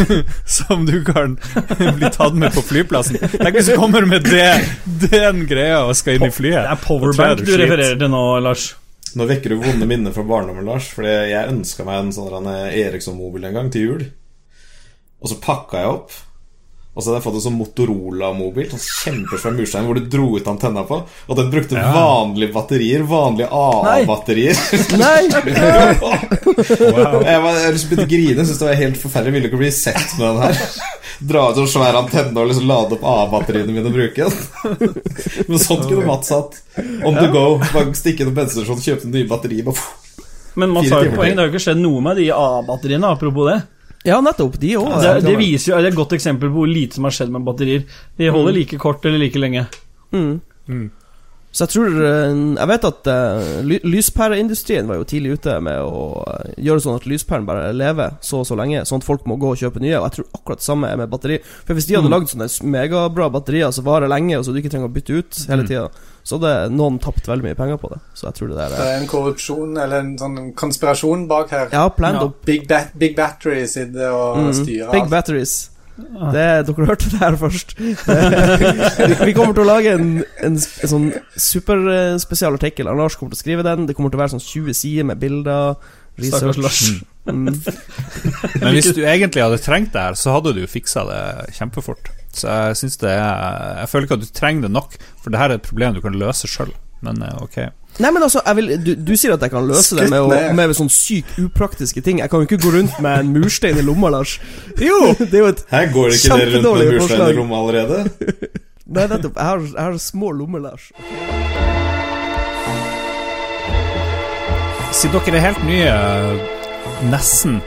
[0.58, 1.36] som du kan
[1.98, 3.20] bli tatt med på flyplassen.
[3.36, 4.50] Tenk hvis du kommer med det,
[5.08, 6.62] den greia og skal inn i flyet.
[6.62, 8.70] Det er powerbank du refererer til nå, Lars.
[9.16, 10.90] Nå vekker du vonde minner fra barndommen, Lars.
[10.92, 14.06] Fordi jeg ønska meg en sånn Eriksson-mobil en gang til jul.
[15.22, 16.16] Og så pakka jeg opp.
[16.96, 18.80] Og så hadde jeg fått en sånn Motorola-mobil Sånn
[19.20, 20.96] kjempesvær murstein hvor du dro ut antenna på.
[21.28, 23.02] Og den brukte vanlige batterier.
[23.04, 24.56] Vanlige AA-batterier.
[25.02, 25.20] Nei!
[26.16, 28.44] Jeg, var- jeg liksom begynte å grine.
[28.46, 29.34] Syntes det var helt forferdelig.
[29.36, 30.56] Ville ikke bli sett med den her.
[31.32, 34.96] Dra ut en svær antenne og liksom lade opp AA-batteriene mine og bruke den.
[35.50, 36.58] Men sånn kunne Mats hatt.
[37.04, 37.46] On the go.
[37.72, 39.68] Bare stikke innom bensinstasjonen, kjøpe nye batterier.
[39.68, 40.24] Bare.
[40.56, 41.34] Men Mats har jo poeng.
[41.36, 43.58] Det har jo ikke skjedd noe med de AA-batteriene, apropos det.
[44.06, 44.58] Ja, nettopp.
[44.62, 44.92] De òg.
[45.02, 47.32] Det, det viser jo, det er et godt eksempel på hvor lite som har skjedd
[47.34, 47.82] med batterier.
[48.20, 49.66] De holder like kort eller like lenge.
[50.14, 50.36] Mm.
[51.56, 53.08] Så jeg tror eh, Jeg vet at
[53.64, 58.16] ly lyspæreindustrien var jo tidlig ute med å eh, gjøre sånn at lyspæren bare lever
[58.20, 59.94] så og så lenge, sånn at folk må gå og kjøpe nye.
[59.98, 61.38] Og jeg tror akkurat det samme er med batteri.
[61.64, 64.72] For hvis de hadde lagd sånne megabra batterier som varer lenge, og så du ikke
[64.74, 65.86] trenger å bytte ut hele tida,
[66.26, 68.00] så hadde noen tapt veldig mye penger på det.
[68.18, 71.54] Så jeg tror det der Det er er en korrupsjon eller en sånn konspirasjon bak
[71.54, 71.68] her.
[71.72, 72.28] Ja, planned Ja.
[72.44, 74.52] Big, ba Big Battery sitter og Mm.
[74.52, 75.70] styrer Big batteries.
[75.96, 77.74] Det, dere hørte det her først.
[79.26, 80.10] vi, kommer til å lage en,
[80.44, 81.06] en, en sånn
[81.40, 82.90] superspesial artikkel.
[82.98, 83.86] Lars kommer til å skrive den.
[83.88, 85.78] Det kommer til å være sånn 20 sider med bilder.
[86.16, 86.82] Stakkars Lars.
[87.26, 87.48] Mm.
[88.62, 91.22] Men hvis du egentlig hadde trengt det her, så hadde du jo fiksa det
[91.58, 92.12] kjempefort.
[92.36, 95.40] Så jeg synes det er Jeg føler ikke at du trenger det nok, for det
[95.40, 96.72] her er et problem du kan løse sjøl.
[97.04, 97.58] Men eh, ok.
[97.96, 100.20] Nei, men altså, jeg vil, du, du sier at jeg kan løse det Skutt med,
[100.20, 102.20] å, med sånn sykt upraktiske ting.
[102.20, 104.36] Jeg kan jo ikke gå rundt med en murstein i lomma, Lars.
[104.76, 105.14] Jo!
[105.20, 107.32] Det er jo et Her går det ikke dere rundt med en murstein forslag.
[107.32, 108.02] i lomma allerede?
[108.96, 109.32] Nei, nettopp.
[109.32, 110.90] Jeg har, jeg har små lommer, Lars.
[114.96, 115.96] Siden dere er helt nye,
[117.12, 117.58] nesten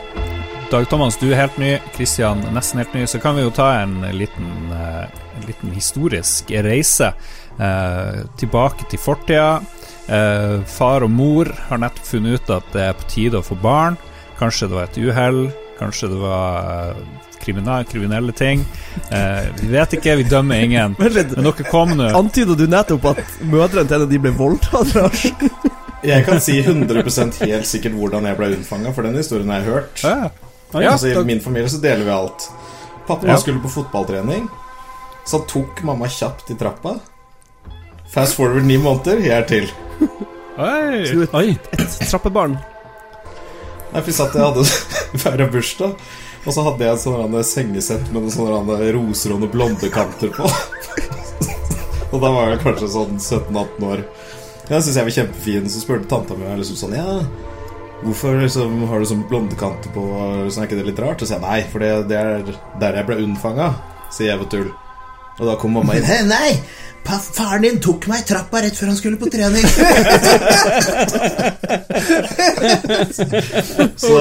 [0.69, 1.72] Dag Thomas, du er helt ny.
[1.95, 3.07] Kristian, nesten helt ny.
[3.10, 5.07] Så kan vi jo ta en liten, eh,
[5.39, 7.10] en liten historisk reise
[7.57, 9.64] eh, tilbake til fortida.
[10.10, 13.57] Eh, far og mor har nettopp funnet ut at det er på tide å få
[13.61, 13.98] barn.
[14.40, 15.41] Kanskje det var et uhell.
[15.80, 17.03] Kanskje det var eh,
[17.40, 18.65] kriminelle, ting.
[19.11, 20.95] Eh, vi vet ikke, vi dømmer ingen.
[20.99, 24.95] Men dere kom nå Antyda du nettopp at mødrene til en av de ble voldtatt,
[24.98, 25.27] Lars?
[26.10, 29.68] Jeg kan si 100% helt sikkert hvordan jeg ble unnfanga, for den historien har jeg
[29.68, 30.03] hørt.
[30.07, 30.30] Ja.
[30.72, 32.45] Ja, altså, I min familie så deler vi alt.
[33.07, 33.36] Pappa Ja.
[33.41, 34.45] skulle på fotballtrening,
[35.27, 36.94] så han tok mamma kjapt i trappa.
[38.10, 39.68] Fast forward ni måneder, jeg er til.
[40.57, 41.03] Oi.
[41.06, 41.52] Du er et, Oi.
[41.77, 42.56] et trappebarn.
[43.94, 44.64] Nei, for satt jeg hadde
[45.23, 45.94] feira bursdag,
[46.45, 50.49] og så hadde jeg et sånn der sengesett med sånne roser og noen blondekanter på.
[52.11, 54.03] og da var jeg kanskje sånn 17-18 år.
[54.69, 57.15] Jeg syntes jeg var kjempefin, så spurte tanta mi liksom sånn Ja,
[58.03, 60.10] hvorfor liksom, har du sånn blondekanter på?
[60.49, 61.22] Sånn, er ikke det litt rart?
[61.22, 63.73] Så sier jeg nei, for det, det er der jeg ble unnfanga,
[64.14, 64.69] sier jeg ved tull.
[65.40, 66.03] Og da kom mamma inn.
[66.03, 66.52] Hei, nei!
[67.07, 69.65] Faren din tok meg i trappa rett før han skulle på trening.
[73.99, 74.15] Så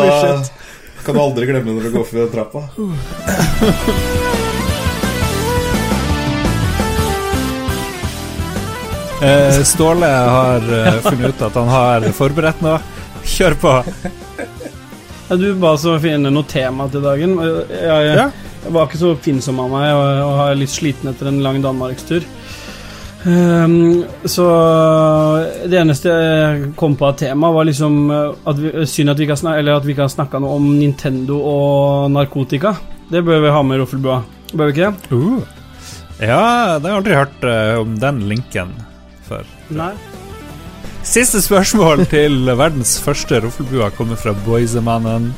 [1.05, 2.61] kan du aldri glemme når du går forbi den trappa.
[9.19, 12.79] Eh, Ståle har eh, funnet ut at han har forberedt noe.
[13.27, 13.73] Kjør på.
[15.29, 17.35] Ja, du ba så finne noe tema til dagen.
[17.43, 18.29] Jeg, jeg,
[18.63, 21.59] jeg var ikke så oppfinnsom av meg og, og har litt sliten etter en lang
[21.65, 22.23] danmarkstur.
[23.27, 24.47] Ehm, så
[25.67, 29.27] det eneste jeg kom på av tema, var liksom eh, at vi, synd at vi
[29.31, 32.77] kan snakke, eller at vi kan snakke noe om Nintendo og narkotika.
[33.11, 34.21] Det bør vi ha med i Roffelbua.
[34.53, 35.11] Bør vi ikke det?
[35.13, 35.41] Uh.
[36.19, 38.73] Ja, det har jeg aldri hørt uh, om den linken
[39.29, 39.47] før.
[39.75, 39.93] Nei.
[41.07, 45.31] Siste spørsmål til verdens første roffelbua kommer fra Boysemannen.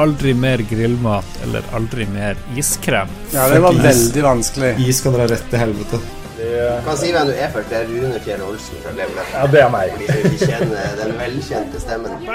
[0.00, 3.10] Aldri mer grillmat eller aldri mer iskrem.
[3.34, 4.72] Ja, det var veldig vanskelig.
[4.86, 6.00] Is kan dra rett til helvete.
[6.40, 7.68] Du kan si hvem du er først.
[7.70, 9.26] Det er Rune Fjell Olsen fra Levelet.
[9.34, 9.90] Ja, det er meg.
[9.98, 12.28] Vi kjenner den velkjente stemmen.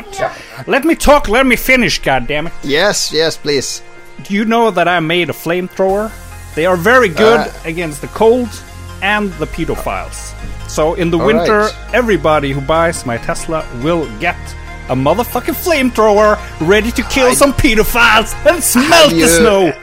[0.68, 2.54] Let me talk, let me finish, goddammit.
[2.64, 3.82] Yes, yes, please.
[4.30, 6.12] Do you know that I made a flamethrower?
[6.56, 7.48] They are very good Uh.
[7.66, 8.50] against the cold,
[9.02, 10.34] and the pedophiles.
[10.68, 11.76] So in the winter, right.
[11.94, 14.36] everybody who buys my Tesla will get
[14.90, 19.74] a motherfucking flamethrower ready to kill some pedophiles and smelt the you- snow.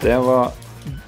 [0.00, 0.52] Det var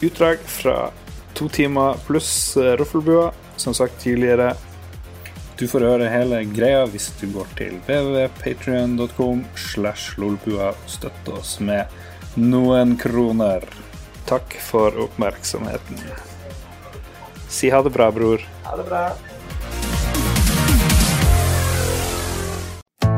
[0.01, 0.90] utdrag fra
[1.35, 4.55] to timer pluss eh, Roffelbua, som sagt tidligere.
[5.59, 11.56] Du får høre hele greia hvis du går til www.patrion.com slash lolbua og støtter oss
[11.64, 11.89] med
[12.36, 13.64] noen kroner.
[14.28, 16.01] Takk for oppmerksomheten.
[17.48, 18.44] Si ha det bra, bror.